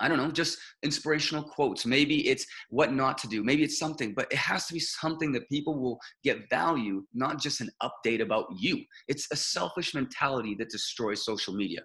I 0.00 0.08
don't 0.08 0.18
know, 0.18 0.30
just 0.30 0.58
inspirational 0.82 1.42
quotes. 1.42 1.86
Maybe 1.86 2.28
it's 2.28 2.46
what 2.70 2.92
not 2.92 3.18
to 3.18 3.28
do. 3.28 3.42
Maybe 3.42 3.62
it's 3.62 3.78
something, 3.78 4.12
but 4.14 4.30
it 4.30 4.38
has 4.38 4.66
to 4.66 4.74
be 4.74 4.80
something 4.80 5.32
that 5.32 5.48
people 5.48 5.80
will 5.80 5.98
get 6.22 6.48
value, 6.50 7.04
not 7.14 7.40
just 7.40 7.60
an 7.60 7.70
update 7.82 8.20
about 8.20 8.46
you. 8.56 8.84
It's 9.08 9.26
a 9.32 9.36
selfish 9.36 9.94
mentality 9.94 10.54
that 10.58 10.70
destroys 10.70 11.24
social 11.24 11.54
media. 11.54 11.80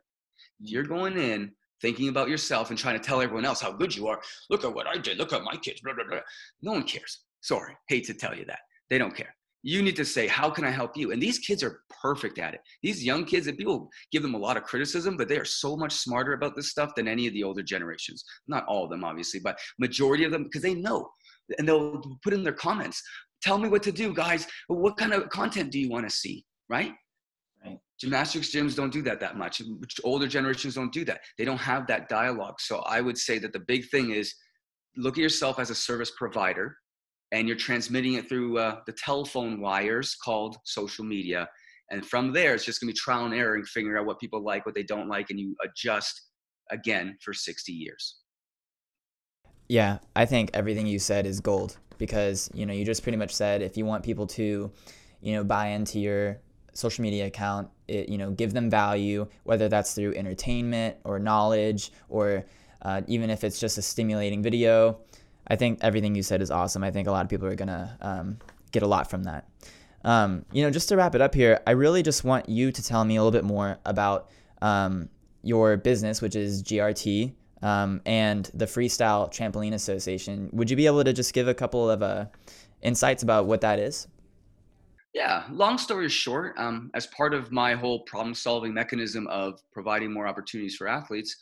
You're 0.60 0.84
going 0.84 1.18
in 1.18 1.52
thinking 1.82 2.10
about 2.10 2.30
yourself 2.30 2.70
and 2.70 2.78
trying 2.78 3.00
to 3.00 3.04
tell 3.04 3.22
everyone 3.22 3.46
else 3.46 3.62
how 3.62 3.72
good 3.72 3.96
you 3.96 4.08
are. 4.08 4.22
Look 4.50 4.64
at 4.64 4.74
what 4.74 4.88
I 4.88 4.98
did. 4.98 5.18
Look 5.18 5.34
at 5.34 5.44
my 5.44 5.56
kids. 5.56 5.82
Blah, 5.82 5.94
blah, 5.94 6.04
blah. 6.08 6.20
No 6.62 6.74
one 6.74 6.84
cares. 6.84 7.22
Sorry, 7.42 7.76
hate 7.88 8.06
to 8.06 8.14
tell 8.14 8.36
you 8.36 8.46
that. 8.46 8.60
They 8.90 8.98
don't 8.98 9.16
care 9.16 9.34
you 9.64 9.82
need 9.82 9.96
to 9.96 10.06
say 10.06 10.28
how 10.28 10.50
can 10.50 10.66
i 10.66 10.72
help 10.72 10.98
you? 10.98 11.12
And 11.12 11.22
these 11.22 11.40
kids 11.40 11.64
are 11.64 11.82
perfect 12.02 12.40
at 12.40 12.54
it. 12.54 12.62
These 12.82 13.04
young 13.04 13.26
kids 13.26 13.48
and 13.48 13.58
people 13.58 13.90
give 14.12 14.24
them 14.24 14.34
a 14.34 14.38
lot 14.38 14.58
of 14.58 14.64
criticism 14.64 15.18
but 15.18 15.28
they 15.28 15.38
are 15.38 15.46
so 15.46 15.76
much 15.76 15.94
smarter 15.94 16.34
about 16.34 16.56
this 16.56 16.72
stuff 16.72 16.94
than 16.96 17.08
any 17.08 17.28
of 17.28 17.34
the 17.34 17.44
older 17.44 17.64
generations. 17.64 18.24
Not 18.48 18.66
all 18.66 18.86
of 18.86 18.90
them 18.90 19.04
obviously 19.04 19.40
but 19.40 19.60
majority 19.80 20.24
of 20.24 20.32
them 20.32 20.44
because 20.44 20.62
they 20.62 20.74
know 20.74 21.10
and 21.58 21.68
they'll 21.68 22.02
put 22.24 22.34
in 22.34 22.44
their 22.44 22.54
comments 22.54 23.02
tell 23.42 23.58
me 23.58 23.70
what 23.70 23.84
to 23.84 23.92
do 23.92 24.14
guys. 24.14 24.48
What 24.68 24.98
kind 24.98 25.14
of 25.14 25.30
content 25.30 25.72
do 25.72 25.80
you 25.80 25.90
want 25.90 26.08
to 26.08 26.16
see? 26.16 26.46
Right? 26.70 26.94
Right. 27.66 27.78
Gymnastics 28.00 28.52
gyms 28.52 28.76
don't 28.76 28.94
do 28.94 29.02
that 29.04 29.20
that 29.20 29.38
much 29.38 29.62
older 30.04 30.28
generations 30.28 30.76
don't 30.76 30.94
do 30.94 31.06
that. 31.06 31.22
They 31.38 31.46
don't 31.46 31.58
have 31.58 31.88
that 31.88 32.10
dialogue. 32.10 32.56
So 32.60 32.80
i 32.80 33.02
would 33.02 33.18
say 33.18 33.38
that 33.40 33.54
the 33.54 33.60
big 33.60 33.90
thing 33.90 34.12
is 34.12 34.34
look 34.98 35.18
at 35.18 35.22
yourself 35.22 35.60
as 35.60 35.70
a 35.70 35.76
service 35.76 36.12
provider 36.18 36.78
and 37.32 37.48
you're 37.48 37.58
transmitting 37.58 38.16
it 38.16 38.28
through 38.28 38.58
uh, 38.58 38.80
the 38.86 38.92
telephone 38.94 39.62
wires 39.62 40.16
called 40.16 40.58
social 40.66 41.06
media. 41.06 41.48
And 41.90 42.06
from 42.06 42.32
there, 42.34 42.54
it's 42.54 42.66
just 42.66 42.80
gonna 42.82 42.92
be 42.92 42.98
trial 42.98 43.26
and 43.26 43.34
error 43.34 43.56
and 43.56 43.68
figuring 43.68 43.98
out 43.98 44.06
what 44.06 44.20
people 44.20 44.44
like, 44.44 44.66
what 44.66 44.76
they 44.76 44.84
don't 44.84 45.08
like, 45.08 45.30
and 45.30 45.40
you 45.40 45.56
adjust 45.64 46.22
again 46.70 47.18
for 47.22 47.34
60 47.34 47.72
years. 47.72 48.18
Yeah, 49.68 50.00
I 50.16 50.26
think 50.26 50.52
everything 50.54 50.88
you 50.88 51.00
said 51.00 51.26
is 51.26 51.40
gold 51.40 51.78
because 51.98 52.50
you 52.54 52.66
know 52.66 52.74
you 52.74 52.84
just 52.84 53.04
pretty 53.04 53.18
much 53.18 53.34
said 53.34 53.62
if 53.62 53.78
you 53.78 53.86
want 53.86 54.04
people 54.04 54.28
to, 54.28 54.72
you 55.22 55.34
know, 55.34 55.44
buy 55.44 55.68
into 55.68 56.00
your 56.00 56.40
social 56.74 57.02
media 57.02 57.28
account, 57.28 57.70
it, 57.88 58.10
you 58.10 58.18
know, 58.18 58.32
give 58.32 58.54
them 58.54 58.70
value, 58.70 59.28
whether 59.44 59.70
that's 59.70 59.94
through 59.94 60.14
entertainment 60.16 60.98
or 61.04 61.20
knowledge 61.20 61.92
or 62.10 62.46
uh, 62.82 63.02
even 63.08 63.30
if 63.30 63.44
it's 63.44 63.60
just 63.60 63.78
a 63.78 63.82
stimulating 63.82 64.42
video 64.42 65.00
I 65.48 65.56
think 65.56 65.80
everything 65.82 66.16
you 66.16 66.24
said 66.24 66.42
is 66.42 66.52
awesome. 66.52 66.84
I 66.84 66.92
think 66.92 67.08
a 67.08 67.12
lot 67.12 67.24
of 67.24 67.30
people 67.30 67.48
are 67.48 67.56
gonna 67.56 67.98
um, 68.02 68.38
get 68.72 68.84
a 68.84 68.88
lot 68.88 69.10
from 69.10 69.24
that. 69.24 69.48
Um, 70.04 70.46
you 70.52 70.64
know, 70.64 70.72
just 70.72 70.90
to 70.90 70.98
wrap 70.98 71.16
it 71.16 71.22
up 71.22 71.36
here, 71.36 71.60
I 71.68 71.72
really 71.72 72.04
just 72.04 72.24
want 72.24 72.50
you 72.50 72.72
to 72.72 72.84
tell 72.84 73.06
me 73.06 73.16
a 73.16 73.24
little 73.24 73.32
bit 73.32 73.44
more 73.44 73.80
about 73.86 74.30
um, 74.62 75.10
your 75.44 75.78
business, 75.78 76.22
which 76.22 76.36
is 76.36 76.64
GRT, 76.64 77.34
um, 77.62 78.02
and 78.06 78.50
the 78.54 78.66
Freestyle 78.66 79.32
Trampoline 79.32 79.74
Association. 79.74 80.50
Would 80.54 80.70
you 80.70 80.76
be 80.76 80.88
able 80.88 81.04
to 81.04 81.14
just 81.14 81.34
give 81.34 81.48
a 81.48 81.54
couple 81.54 81.90
of 81.90 82.02
uh, 82.02 82.26
insights 82.82 83.24
about 83.24 83.46
what 83.46 83.62
that 83.62 83.80
is? 83.80 84.08
Yeah, 85.14 85.44
long 85.52 85.78
story 85.78 86.08
short, 86.08 86.56
um, 86.58 86.90
as 86.94 87.08
part 87.08 87.34
of 87.34 87.52
my 87.52 87.74
whole 87.74 88.00
problem 88.04 88.34
solving 88.34 88.74
mechanism 88.74 89.28
of 89.28 89.62
providing 89.74 90.14
more 90.14 90.26
opportunities 90.26 90.76
for 90.76 90.88
athletes, 90.88 91.36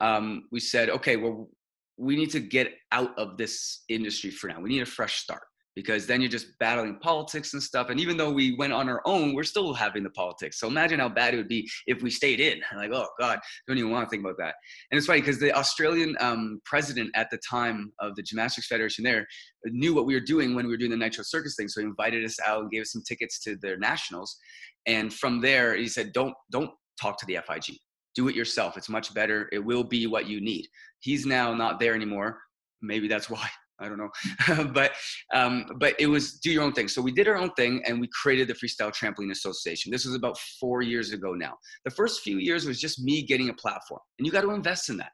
um, 0.00 0.44
we 0.50 0.58
said, 0.58 0.88
okay, 0.88 1.16
well, 1.16 1.48
we 2.00 2.16
need 2.16 2.30
to 2.30 2.40
get 2.40 2.72
out 2.92 3.16
of 3.18 3.36
this 3.36 3.84
industry 3.88 4.30
for 4.30 4.48
now. 4.48 4.58
We 4.60 4.70
need 4.70 4.80
a 4.80 4.86
fresh 4.86 5.16
start. 5.18 5.42
because 5.76 6.04
then 6.04 6.20
you're 6.20 6.28
just 6.28 6.48
battling 6.58 6.98
politics 6.98 7.54
and 7.54 7.62
stuff. 7.62 7.90
And 7.90 8.00
even 8.00 8.16
though 8.16 8.32
we 8.32 8.56
went 8.56 8.72
on 8.72 8.88
our 8.88 9.00
own, 9.04 9.34
we're 9.34 9.44
still 9.44 9.72
having 9.72 10.02
the 10.02 10.10
politics. 10.10 10.58
So 10.58 10.66
imagine 10.66 10.98
how 10.98 11.08
bad 11.08 11.32
it 11.32 11.36
would 11.36 11.48
be 11.48 11.68
if 11.86 12.02
we 12.02 12.10
stayed 12.10 12.40
in. 12.40 12.60
Like, 12.76 12.90
oh 12.92 13.06
God, 13.20 13.38
don't 13.68 13.78
even 13.78 13.90
want 13.90 14.04
to 14.04 14.10
think 14.10 14.24
about 14.24 14.36
that. 14.38 14.54
And 14.90 14.98
it's 14.98 15.06
funny 15.06 15.20
because 15.20 15.38
the 15.38 15.52
Australian 15.52 16.16
um, 16.18 16.60
president 16.64 17.10
at 17.14 17.28
the 17.30 17.38
time 17.48 17.92
of 18.00 18.16
the 18.16 18.22
Gymnastics 18.22 18.66
Federation 18.66 19.04
there 19.04 19.26
knew 19.66 19.94
what 19.94 20.06
we 20.06 20.14
were 20.14 20.20
doing 20.34 20.54
when 20.54 20.66
we 20.66 20.72
were 20.72 20.76
doing 20.76 20.90
the 20.90 20.96
Nitro 20.96 21.22
Circus 21.22 21.54
thing. 21.56 21.68
So 21.68 21.80
he 21.80 21.86
invited 21.86 22.24
us 22.24 22.38
out 22.44 22.62
and 22.62 22.70
gave 22.70 22.82
us 22.82 22.92
some 22.92 23.02
tickets 23.06 23.38
to 23.44 23.56
their 23.62 23.78
nationals. 23.78 24.36
And 24.86 25.12
from 25.12 25.40
there, 25.40 25.76
he 25.76 25.86
said, 25.86 26.12
don't 26.12 26.34
don't 26.50 26.70
talk 27.00 27.18
to 27.20 27.26
the 27.26 27.38
FIG. 27.46 27.76
Do 28.14 28.28
it 28.28 28.34
yourself. 28.34 28.76
It's 28.76 28.88
much 28.88 29.14
better. 29.14 29.48
It 29.52 29.60
will 29.60 29.84
be 29.84 30.06
what 30.06 30.26
you 30.26 30.40
need. 30.40 30.66
He's 31.00 31.26
now 31.26 31.54
not 31.54 31.78
there 31.78 31.94
anymore. 31.94 32.38
Maybe 32.82 33.08
that's 33.08 33.30
why 33.30 33.48
I 33.80 33.88
don't 33.88 33.98
know, 33.98 34.64
but 34.74 34.92
um, 35.32 35.64
but 35.78 35.94
it 35.98 36.06
was 36.06 36.34
do 36.34 36.50
your 36.50 36.62
own 36.62 36.72
thing. 36.72 36.86
So 36.86 37.00
we 37.00 37.12
did 37.12 37.26
our 37.26 37.36
own 37.36 37.50
thing, 37.52 37.82
and 37.86 37.98
we 38.00 38.08
created 38.08 38.48
the 38.48 38.54
Freestyle 38.54 38.92
Trampoline 38.92 39.30
Association. 39.30 39.90
This 39.90 40.04
was 40.04 40.14
about 40.14 40.38
four 40.60 40.82
years 40.82 41.12
ago 41.12 41.32
now. 41.32 41.54
The 41.84 41.90
first 41.90 42.20
few 42.20 42.38
years 42.38 42.66
was 42.66 42.78
just 42.78 43.02
me 43.02 43.22
getting 43.22 43.48
a 43.48 43.54
platform, 43.54 44.00
and 44.18 44.26
you 44.26 44.32
got 44.32 44.42
to 44.42 44.50
invest 44.50 44.90
in 44.90 44.98
that. 44.98 45.12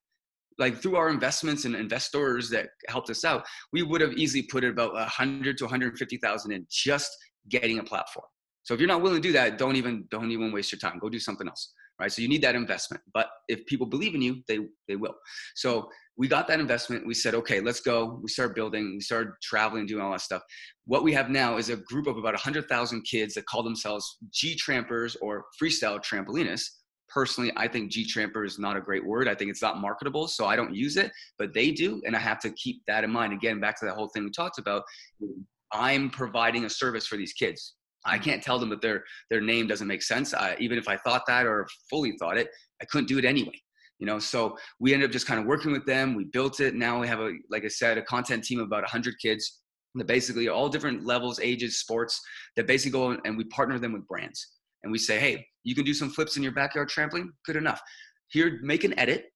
Like 0.59 0.78
through 0.78 0.96
our 0.96 1.11
investments 1.11 1.64
and 1.64 1.76
investors 1.76 2.48
that 2.50 2.70
helped 2.88 3.11
us 3.11 3.24
out, 3.24 3.44
we 3.72 3.82
would 3.82 4.00
have 4.00 4.14
easily 4.14 4.42
put 4.42 4.64
about 4.64 4.96
a 4.96 5.04
hundred 5.04 5.59
to 5.59 5.64
150,000 5.64 6.50
in 6.50 6.66
just 6.70 7.11
getting 7.48 7.78
a 7.78 7.85
platform. 7.85 8.26
So 8.62 8.74
if 8.74 8.80
you're 8.80 8.88
not 8.88 9.02
willing 9.02 9.20
to 9.22 9.28
do 9.28 9.32
that, 9.35 9.59
don't 9.59 9.76
even 9.76 10.06
don't 10.11 10.30
even 10.32 10.50
waste 10.50 10.72
your 10.72 10.80
time. 10.80 10.98
Go 10.98 11.09
do 11.09 11.20
something 11.20 11.46
else, 11.46 11.72
right? 12.00 12.12
So 12.12 12.22
you 12.22 12.28
need 12.28 12.42
that 12.42 12.54
investment. 12.54 13.02
But 13.12 13.28
if 13.48 13.64
people 13.66 13.87
believe 13.87 14.14
in 14.14 14.22
you, 14.22 14.42
they 14.48 14.59
they 14.88 14.96
will. 14.96 15.14
So 15.54 15.88
we 16.16 16.28
got 16.28 16.48
that 16.48 16.61
investment. 16.61 17.06
We 17.06 17.14
said, 17.14 17.35
okay, 17.35 17.61
let's 17.61 17.80
go. 17.80 18.18
We 18.22 18.28
started 18.30 18.54
building. 18.54 18.94
We 18.94 19.00
started 19.00 19.35
traveling, 19.42 19.87
doing 19.87 20.02
all 20.02 20.12
that 20.12 20.22
stuff. 20.22 20.42
What 20.87 21.02
we 21.02 21.12
have 21.12 21.28
now 21.28 21.59
is 21.59 21.68
a 21.68 21.76
group 21.76 22.06
of 22.06 22.16
about 22.16 22.32
100,000 22.32 23.02
kids 23.02 23.35
that 23.35 23.44
call 23.46 23.62
themselves 23.62 24.18
G 24.32 24.54
Trampers 24.56 25.16
or 25.20 25.44
freestyle 25.61 26.02
trampolinists. 26.02 26.68
Personally, 27.09 27.52
I 27.56 27.68
think 27.68 27.92
G 27.92 28.04
Tramper 28.04 28.44
is 28.44 28.59
not 28.59 28.76
a 28.76 28.80
great 28.80 29.04
word. 29.04 29.28
I 29.28 29.35
think 29.35 29.50
it's 29.50 29.62
not 29.62 29.80
marketable, 29.80 30.26
so 30.26 30.46
I 30.46 30.56
don't 30.56 30.74
use 30.74 30.96
it, 30.96 31.12
but 31.38 31.52
they 31.54 31.70
do. 31.70 32.00
And 32.04 32.16
I 32.16 32.18
have 32.18 32.40
to 32.40 32.50
keep 32.50 32.82
that 32.88 33.04
in 33.04 33.11
mind. 33.11 33.32
Again, 33.32 33.61
back 33.61 33.78
to 33.80 33.87
that 33.87 33.94
whole 33.94 34.09
thing 34.09 34.24
we 34.24 34.30
talked 34.30 34.59
about. 34.59 34.82
I'm 35.72 36.11
providing 36.11 36.64
a 36.64 36.70
service 36.70 37.06
for 37.06 37.16
these 37.16 37.32
kids. 37.32 37.75
I 38.06 38.18
can't 38.18 38.42
tell 38.42 38.58
them 38.58 38.70
that 38.70 38.80
their 38.80 39.04
their 39.30 39.40
name 39.40 39.66
doesn't 39.66 39.86
make 39.86 40.02
sense. 40.02 40.32
I, 40.34 40.56
even 40.58 40.78
if 40.78 40.88
I 40.88 40.96
thought 40.96 41.22
that 41.26 41.46
or 41.46 41.66
fully 41.90 42.16
thought 42.18 42.38
it, 42.38 42.48
I 42.80 42.84
couldn't 42.86 43.08
do 43.08 43.18
it 43.18 43.24
anyway 43.24 43.60
you 43.98 44.06
know? 44.06 44.18
So 44.18 44.56
we 44.78 44.92
ended 44.92 45.08
up 45.08 45.12
just 45.12 45.26
kind 45.26 45.40
of 45.40 45.46
working 45.46 45.72
with 45.72 45.86
them. 45.86 46.14
We 46.14 46.24
built 46.24 46.60
it. 46.60 46.74
Now 46.74 47.00
we 47.00 47.08
have 47.08 47.20
a 47.20 47.32
like 47.50 47.64
i 47.64 47.68
said 47.68 47.98
a 47.98 48.02
content 48.02 48.44
team 48.44 48.60
of 48.60 48.66
about 48.66 48.82
100 48.82 49.14
kids 49.20 49.60
that 49.94 50.06
basically 50.06 50.48
all 50.48 50.68
different 50.68 51.06
levels 51.06 51.40
ages 51.40 51.80
sports 51.80 52.20
that 52.54 52.66
basically 52.66 52.92
go 52.92 53.18
and 53.24 53.36
we 53.36 53.44
partner 53.44 53.78
them 53.78 53.92
with 53.92 54.06
brands. 54.06 54.54
And 54.82 54.92
we 54.92 54.98
say 54.98 55.18
hey 55.18 55.46
you 55.64 55.74
can 55.74 55.84
do 55.84 55.94
some 55.94 56.10
flips 56.10 56.36
in 56.36 56.42
your 56.42 56.52
backyard 56.52 56.88
trampoline 56.88 57.28
good 57.44 57.56
enough. 57.56 57.80
Here 58.28 58.58
make 58.62 58.84
an 58.84 58.98
edit. 58.98 59.26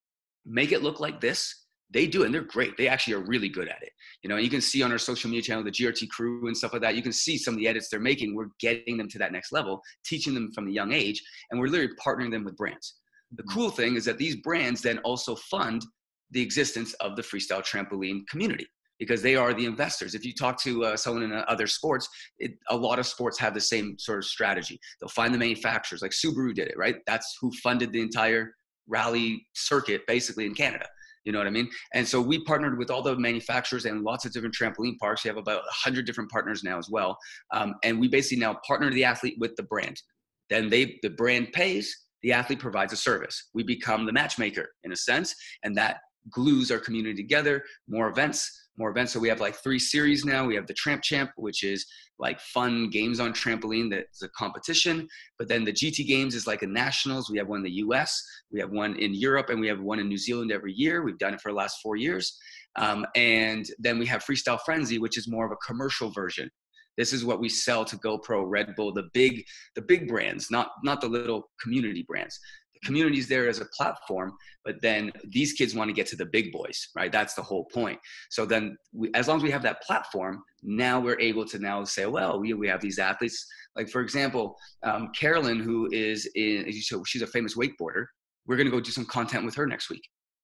Make 0.45 0.71
it 0.71 0.81
look 0.81 0.99
like 0.99 1.21
this 1.21 1.60
they 1.93 2.07
do 2.07 2.23
it 2.23 2.25
and 2.25 2.33
they're 2.33 2.41
great 2.41 2.75
they 2.77 2.87
actually 2.87 3.13
are 3.13 3.25
really 3.25 3.49
good 3.49 3.67
at 3.67 3.81
it 3.81 3.91
you 4.23 4.29
know 4.29 4.37
you 4.37 4.49
can 4.49 4.61
see 4.61 4.81
on 4.83 4.91
our 4.91 4.97
social 4.97 5.29
media 5.29 5.41
channel 5.41 5.63
the 5.63 5.71
grt 5.71 6.07
crew 6.09 6.47
and 6.47 6.55
stuff 6.55 6.73
like 6.73 6.81
that 6.81 6.95
you 6.95 7.01
can 7.01 7.13
see 7.13 7.37
some 7.37 7.53
of 7.53 7.59
the 7.59 7.67
edits 7.67 7.89
they're 7.89 7.99
making 7.99 8.35
we're 8.35 8.49
getting 8.59 8.97
them 8.97 9.07
to 9.07 9.17
that 9.17 9.31
next 9.31 9.51
level 9.51 9.81
teaching 10.05 10.33
them 10.33 10.51
from 10.53 10.65
the 10.65 10.73
young 10.73 10.91
age 10.91 11.21
and 11.49 11.59
we're 11.59 11.67
literally 11.67 11.93
partnering 12.03 12.31
them 12.31 12.43
with 12.43 12.55
brands 12.57 12.95
the 13.33 13.43
cool 13.43 13.69
thing 13.69 13.95
is 13.95 14.05
that 14.05 14.17
these 14.17 14.35
brands 14.37 14.81
then 14.81 14.97
also 14.99 15.35
fund 15.35 15.85
the 16.31 16.41
existence 16.41 16.93
of 16.95 17.15
the 17.15 17.21
freestyle 17.21 17.61
trampoline 17.61 18.27
community 18.27 18.67
because 18.99 19.23
they 19.23 19.35
are 19.35 19.51
the 19.51 19.65
investors. 19.65 20.13
If 20.13 20.23
you 20.23 20.31
talk 20.31 20.61
to 20.61 20.85
uh, 20.85 20.95
someone 20.95 21.23
in 21.23 21.33
uh, 21.33 21.43
other 21.47 21.65
sports, 21.65 22.07
it, 22.37 22.51
a 22.69 22.77
lot 22.77 22.99
of 22.99 23.07
sports 23.07 23.39
have 23.39 23.55
the 23.55 23.59
same 23.59 23.97
sort 23.97 24.19
of 24.19 24.25
strategy. 24.25 24.79
They'll 24.99 25.09
find 25.09 25.33
the 25.33 25.39
manufacturers, 25.39 26.03
like 26.03 26.11
Subaru 26.11 26.53
did 26.53 26.67
it, 26.67 26.77
right? 26.77 26.97
That's 27.07 27.35
who 27.41 27.51
funded 27.63 27.91
the 27.91 27.99
entire 27.99 28.53
rally 28.87 29.43
circuit 29.53 30.01
basically 30.05 30.45
in 30.45 30.53
Canada. 30.53 30.85
You 31.23 31.31
know 31.31 31.37
what 31.37 31.47
I 31.47 31.51
mean? 31.51 31.69
And 31.93 32.07
so 32.07 32.19
we 32.19 32.43
partnered 32.43 32.77
with 32.77 32.89
all 32.89 33.01
the 33.01 33.15
manufacturers 33.15 33.85
and 33.85 34.03
lots 34.03 34.25
of 34.25 34.33
different 34.33 34.55
trampoline 34.55 34.97
parks. 34.97 35.23
We 35.23 35.27
have 35.27 35.37
about 35.37 35.63
100 35.63 36.05
different 36.05 36.31
partners 36.31 36.63
now 36.63 36.77
as 36.77 36.89
well. 36.89 37.17
Um, 37.53 37.75
and 37.83 37.99
we 37.99 38.07
basically 38.07 38.39
now 38.39 38.57
partner 38.67 38.89
the 38.89 39.05
athlete 39.05 39.35
with 39.39 39.55
the 39.55 39.63
brand. 39.63 40.01
Then 40.49 40.69
they, 40.69 40.99
the 41.03 41.11
brand 41.11 41.51
pays, 41.53 41.95
the 42.23 42.33
athlete 42.33 42.59
provides 42.59 42.93
a 42.93 42.97
service. 42.97 43.49
We 43.53 43.63
become 43.63 44.05
the 44.05 44.13
matchmaker 44.13 44.69
in 44.83 44.91
a 44.91 44.95
sense, 44.95 45.35
and 45.63 45.75
that 45.77 45.97
glues 46.29 46.71
our 46.71 46.79
community 46.79 47.15
together. 47.15 47.63
More 47.87 48.09
events, 48.09 48.69
more 48.81 48.89
events. 48.89 49.13
So 49.13 49.19
we 49.19 49.29
have 49.29 49.39
like 49.39 49.55
three 49.55 49.79
series 49.79 50.25
now. 50.25 50.45
We 50.45 50.55
have 50.55 50.65
the 50.65 50.73
Tramp 50.73 51.03
Champ, 51.03 51.29
which 51.35 51.63
is 51.63 51.85
like 52.17 52.39
fun 52.39 52.89
games 52.89 53.19
on 53.19 53.31
trampoline 53.31 53.91
that's 53.91 54.23
a 54.23 54.29
competition. 54.29 55.07
But 55.37 55.47
then 55.47 55.63
the 55.63 55.71
GT 55.71 56.07
Games 56.07 56.33
is 56.33 56.47
like 56.47 56.63
a 56.63 56.67
nationals. 56.67 57.29
We 57.29 57.37
have 57.37 57.47
one 57.47 57.59
in 57.59 57.63
the 57.63 57.83
US, 57.85 58.21
we 58.51 58.59
have 58.59 58.71
one 58.71 58.95
in 58.97 59.13
Europe, 59.13 59.49
and 59.49 59.59
we 59.59 59.67
have 59.67 59.79
one 59.79 59.99
in 59.99 60.07
New 60.07 60.17
Zealand 60.17 60.51
every 60.51 60.73
year. 60.73 61.03
We've 61.03 61.17
done 61.19 61.35
it 61.35 61.41
for 61.41 61.51
the 61.51 61.57
last 61.57 61.77
four 61.81 61.95
years. 61.95 62.37
Um, 62.75 63.05
and 63.15 63.65
then 63.79 63.99
we 63.99 64.05
have 64.07 64.23
Freestyle 64.23 64.59
Frenzy, 64.65 64.97
which 64.97 65.17
is 65.17 65.29
more 65.29 65.45
of 65.45 65.51
a 65.51 65.65
commercial 65.67 66.09
version. 66.11 66.49
This 66.97 67.13
is 67.13 67.23
what 67.23 67.39
we 67.39 67.49
sell 67.49 67.85
to 67.85 67.97
GoPro, 67.97 68.43
Red 68.45 68.75
Bull, 68.75 68.93
the 68.93 69.09
big 69.13 69.43
the 69.75 69.81
big 69.81 70.07
brands, 70.07 70.51
not 70.51 70.71
not 70.83 71.01
the 71.01 71.07
little 71.07 71.49
community 71.61 72.03
brands. 72.07 72.39
Is 72.89 73.27
there 73.27 73.47
as 73.47 73.59
a 73.59 73.65
platform, 73.77 74.33
but 74.65 74.81
then 74.81 75.11
these 75.27 75.53
kids 75.53 75.75
want 75.75 75.89
to 75.89 75.93
get 75.93 76.07
to 76.07 76.15
the 76.15 76.25
big 76.25 76.51
boys, 76.51 76.89
right? 76.95 77.11
That's 77.11 77.33
the 77.33 77.41
whole 77.41 77.65
point. 77.65 77.99
So 78.29 78.45
then, 78.45 78.77
we, 78.93 79.11
as 79.13 79.27
long 79.27 79.37
as 79.37 79.43
we 79.43 79.51
have 79.51 79.63
that 79.63 79.81
platform, 79.83 80.43
now 80.63 80.99
we're 80.99 81.19
able 81.19 81.45
to 81.45 81.59
now 81.59 81.83
say, 81.83 82.05
well, 82.05 82.39
we, 82.39 82.53
we 82.53 82.67
have 82.67 82.81
these 82.81 82.99
athletes. 82.99 83.45
Like 83.75 83.89
for 83.89 84.01
example, 84.01 84.55
um, 84.83 85.11
Carolyn, 85.17 85.59
who 85.59 85.89
is 85.91 86.29
in, 86.35 86.71
so 86.81 87.03
she's 87.03 87.21
a 87.21 87.27
famous 87.27 87.55
wakeboarder. 87.55 88.05
We're 88.47 88.57
gonna 88.57 88.71
go 88.71 88.79
do 88.79 88.91
some 88.91 89.05
content 89.05 89.45
with 89.45 89.55
her 89.55 89.67
next 89.67 89.89
week 89.89 90.03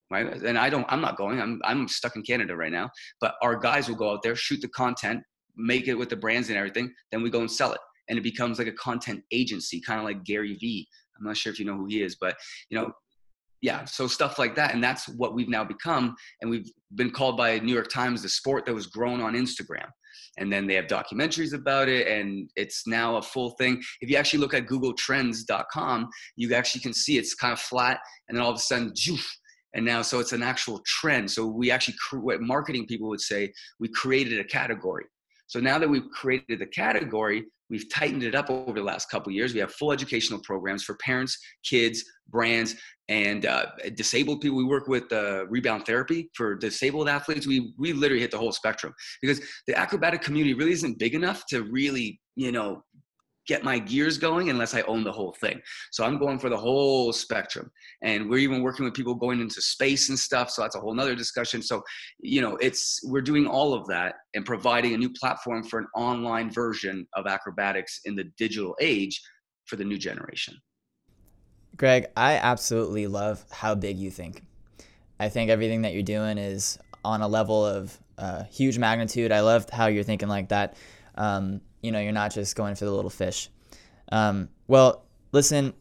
right? 0.10 0.41
And 0.41 0.58
I 0.58 0.69
don't, 0.69 0.86
I'm 0.88 1.02
not 1.02 1.17
going. 1.17 1.41
I'm, 1.41 1.60
I'm 1.65 1.86
stuck 1.88 2.15
in 2.15 2.21
Canada 2.21 2.56
right 2.56 2.71
now. 2.71 2.89
But 3.19 3.36
our 3.41 3.58
guys 3.58 3.89
will 3.89 3.97
go 3.97 4.12
out 4.12 4.23
there, 4.23 4.38
shoot 4.38 4.62
the 4.62 4.69
content, 4.69 5.21
make 5.58 5.88
it 5.88 5.95
with 5.95 6.10
the 6.10 6.15
brands 6.15 6.50
and 6.50 6.58
everything, 6.58 6.93
then 7.12 7.21
we 7.21 7.30
go 7.30 7.41
and 7.41 7.52
sell 7.52 7.73
it. 7.73 7.80
And 8.10 8.17
it 8.17 8.21
becomes 8.21 8.58
like 8.58 8.67
a 8.67 8.73
content 8.73 9.21
agency, 9.32 9.82
kind 9.82 10.00
of 10.00 10.06
like 10.06 10.23
Gary 10.23 10.54
Vee. 10.56 10.88
I'm 11.19 11.25
not 11.25 11.38
sure 11.38 11.51
if 11.51 11.60
you 11.60 11.65
know 11.65 11.75
who 11.75 11.86
he 11.86 12.01
is, 12.01 12.15
but 12.19 12.36
you 12.69 12.77
know, 12.80 12.91
yeah, 13.62 13.86
so 13.86 14.08
stuff 14.08 14.38
like 14.38 14.56
that. 14.56 14.73
And 14.73 14.84
that's 14.84 15.08
what 15.10 15.34
we've 15.34 15.49
now 15.49 15.63
become. 15.63 16.15
And 16.41 16.49
we've 16.49 16.71
been 16.95 17.12
called 17.12 17.38
by 17.38 17.58
New 17.60 17.73
York 17.73 17.89
Times 17.89 18.21
the 18.21 18.30
sport 18.30 18.65
that 18.65 18.73
was 18.73 18.88
grown 18.88 19.21
on 19.21 19.34
Instagram. 19.34 19.88
And 20.39 20.53
then 20.53 20.67
they 20.67 20.75
have 20.75 20.86
documentaries 20.86 21.53
about 21.53 21.89
it, 21.89 22.08
and 22.08 22.49
it's 22.56 22.86
now 22.86 23.17
a 23.17 23.21
full 23.21 23.51
thing. 23.51 23.82
If 24.01 24.10
you 24.10 24.17
actually 24.17 24.39
look 24.39 24.53
at 24.53 24.67
googletrends.com, 24.67 26.10
you 26.36 26.53
actually 26.53 26.82
can 26.82 26.93
see 26.93 27.17
it's 27.17 27.34
kind 27.34 27.53
of 27.53 27.60
flat, 27.60 27.99
and 28.27 28.38
then 28.38 28.43
all 28.43 28.51
of 28.51 28.58
a 28.58 28.60
sudden, 28.60 28.91
joof, 28.91 29.25
and 29.73 29.84
now 29.84 30.03
so 30.03 30.19
it's 30.19 30.34
an 30.34 30.43
actual 30.43 30.82
trend. 30.86 31.32
So 31.32 31.47
we 31.47 31.71
actually, 31.71 31.95
what 32.13 32.41
marketing 32.41 32.86
people 32.86 33.10
would 33.10 33.21
say, 33.21 33.51
we 33.80 33.88
created 33.89 34.39
a 34.39 34.43
category. 34.43 35.06
So 35.47 35.60
now 35.60 35.79
that 35.79 35.89
we've 35.89 36.10
created 36.12 36.60
the 36.60 36.65
category, 36.67 37.45
we've 37.69 37.89
tightened 37.89 38.23
it 38.23 38.36
up 38.36 38.49
over 38.49 38.73
the 38.73 38.86
last 38.86 39.10
couple 39.10 39.31
years. 39.31 39.53
We 39.53 39.60
have 39.60 39.73
full 39.73 39.91
educational 39.91 40.39
programs 40.41 40.83
for 40.83 40.95
parents, 40.95 41.38
kids, 41.63 42.03
brands, 42.29 42.75
and 43.10 43.45
uh, 43.45 43.67
disabled 43.95 44.41
people. 44.41 44.57
We 44.57 44.65
work 44.65 44.88
with 44.88 45.12
uh, 45.12 45.45
rebound 45.47 45.86
therapy 45.86 46.29
for 46.33 46.55
disabled 46.55 47.07
athletes. 47.07 47.47
We 47.47 47.73
we 47.77 47.93
literally 47.93 48.21
hit 48.21 48.31
the 48.31 48.38
whole 48.38 48.51
spectrum 48.51 48.93
because 49.21 49.41
the 49.65 49.77
acrobatic 49.77 50.21
community 50.21 50.53
really 50.53 50.73
isn't 50.73 50.99
big 50.99 51.15
enough 51.15 51.45
to 51.47 51.63
really 51.63 52.19
you 52.36 52.51
know 52.51 52.83
get 53.47 53.63
my 53.63 53.79
gears 53.79 54.17
going 54.17 54.49
unless 54.49 54.73
I 54.73 54.81
own 54.81 55.03
the 55.03 55.12
whole 55.12 55.36
thing. 55.39 55.62
So 55.91 56.03
I'm 56.03 56.17
going 56.17 56.38
for 56.38 56.49
the 56.49 56.57
whole 56.57 57.13
spectrum. 57.13 57.71
And 58.03 58.29
we're 58.29 58.39
even 58.39 58.62
working 58.62 58.86
with 58.86 58.93
people 58.93 59.15
going 59.15 59.39
into 59.39 59.62
space 59.62 60.10
and 60.10 60.19
stuff. 60.19 60.51
So 60.51 60.62
that's 60.62 60.75
a 60.75 60.79
whole 60.79 60.93
nother 60.93 61.15
discussion. 61.15 61.62
So, 61.62 61.81
you 62.19 62.41
know, 62.41 62.57
it's 62.57 62.99
we're 63.05 63.21
doing 63.21 63.47
all 63.47 63.73
of 63.73 63.88
that 63.88 64.15
and 64.33 64.45
providing 64.45 64.93
a 64.93 64.97
new 64.97 65.10
platform 65.10 65.63
for 65.63 65.79
an 65.79 65.88
online 65.95 66.51
version 66.51 67.07
of 67.15 67.25
acrobatics 67.25 68.01
in 68.05 68.15
the 68.15 68.25
digital 68.38 68.75
age 68.81 69.21
for 69.65 69.77
the 69.77 69.86
new 69.86 69.97
generation. 69.97 70.55
Greg, 71.77 72.07
I 72.15 72.33
absolutely 72.33 73.07
love 73.07 73.45
how 73.51 73.75
big 73.75 73.97
you 73.97 74.10
think. 74.10 74.43
I 75.19 75.29
think 75.29 75.49
everything 75.49 75.83
that 75.83 75.93
you're 75.93 76.03
doing 76.03 76.38
is 76.38 76.79
on 77.05 77.21
a 77.21 77.27
level 77.27 77.65
of 77.65 77.97
uh, 78.17 78.43
huge 78.45 78.77
magnitude. 78.77 79.31
I 79.31 79.41
love 79.41 79.69
how 79.69 79.88
you're 79.88 80.03
thinking 80.03 80.27
like 80.27 80.49
that. 80.49 80.75
Um, 81.15 81.62
you 81.81 81.91
know, 81.91 81.99
you're 81.99 82.11
not 82.11 82.33
just 82.33 82.55
going 82.55 82.75
for 82.75 82.85
the 82.85 82.91
little 82.91 83.09
fish. 83.09 83.49
Um, 84.11 84.49
well, 84.67 85.05
listen, 85.31 85.73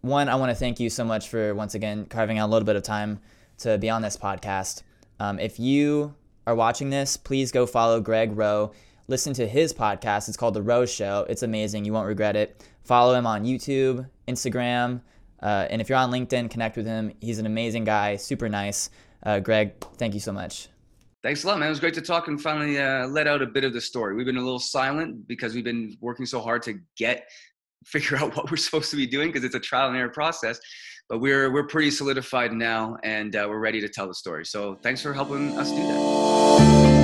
one, 0.00 0.28
I 0.28 0.36
want 0.36 0.50
to 0.50 0.54
thank 0.54 0.80
you 0.80 0.90
so 0.90 1.04
much 1.04 1.28
for 1.28 1.54
once 1.54 1.74
again 1.74 2.06
carving 2.06 2.38
out 2.38 2.48
a 2.48 2.52
little 2.52 2.66
bit 2.66 2.76
of 2.76 2.82
time 2.82 3.20
to 3.58 3.78
be 3.78 3.90
on 3.90 4.02
this 4.02 4.16
podcast. 4.16 4.82
Um, 5.18 5.38
if 5.38 5.58
you 5.58 6.14
are 6.46 6.54
watching 6.54 6.90
this, 6.90 7.16
please 7.16 7.50
go 7.50 7.66
follow 7.66 8.00
Greg 8.00 8.36
Roe. 8.36 8.72
Listen 9.08 9.32
to 9.34 9.46
his 9.46 9.72
podcast. 9.72 10.28
It's 10.28 10.36
called 10.36 10.54
The 10.54 10.62
Roe 10.62 10.86
Show. 10.86 11.26
It's 11.28 11.42
amazing. 11.42 11.84
You 11.84 11.92
won't 11.92 12.08
regret 12.08 12.36
it. 12.36 12.64
Follow 12.84 13.14
him 13.14 13.26
on 13.26 13.44
YouTube, 13.44 14.08
Instagram, 14.28 15.00
uh, 15.42 15.66
and 15.70 15.80
if 15.80 15.88
you're 15.88 15.98
on 15.98 16.10
LinkedIn, 16.10 16.50
connect 16.50 16.76
with 16.76 16.86
him. 16.86 17.12
He's 17.20 17.38
an 17.38 17.46
amazing 17.46 17.84
guy, 17.84 18.16
super 18.16 18.48
nice. 18.48 18.90
Uh, 19.22 19.40
Greg, 19.40 19.78
thank 19.96 20.14
you 20.14 20.20
so 20.20 20.32
much. 20.32 20.68
Thanks 21.26 21.42
a 21.42 21.48
lot, 21.48 21.58
man. 21.58 21.66
It 21.66 21.70
was 21.70 21.80
great 21.80 21.94
to 21.94 22.00
talk 22.00 22.28
and 22.28 22.40
finally 22.40 22.78
uh, 22.78 23.08
let 23.08 23.26
out 23.26 23.42
a 23.42 23.46
bit 23.46 23.64
of 23.64 23.72
the 23.72 23.80
story. 23.80 24.14
We've 24.14 24.26
been 24.26 24.36
a 24.36 24.44
little 24.44 24.60
silent 24.60 25.26
because 25.26 25.56
we've 25.56 25.64
been 25.64 25.96
working 26.00 26.24
so 26.24 26.40
hard 26.40 26.62
to 26.62 26.78
get 26.96 27.28
figure 27.84 28.16
out 28.16 28.36
what 28.36 28.48
we're 28.48 28.56
supposed 28.56 28.92
to 28.92 28.96
be 28.96 29.08
doing 29.08 29.30
because 29.30 29.42
it's 29.42 29.56
a 29.56 29.58
trial 29.58 29.88
and 29.88 29.96
error 29.96 30.08
process. 30.08 30.60
But 31.08 31.18
we're 31.18 31.52
we're 31.52 31.66
pretty 31.66 31.90
solidified 31.90 32.52
now, 32.52 32.96
and 33.02 33.34
uh, 33.34 33.44
we're 33.48 33.58
ready 33.58 33.80
to 33.80 33.88
tell 33.88 34.06
the 34.06 34.14
story. 34.14 34.46
So 34.46 34.78
thanks 34.84 35.02
for 35.02 35.12
helping 35.12 35.58
us 35.58 35.70
do 35.70 35.78
that. 35.78 36.95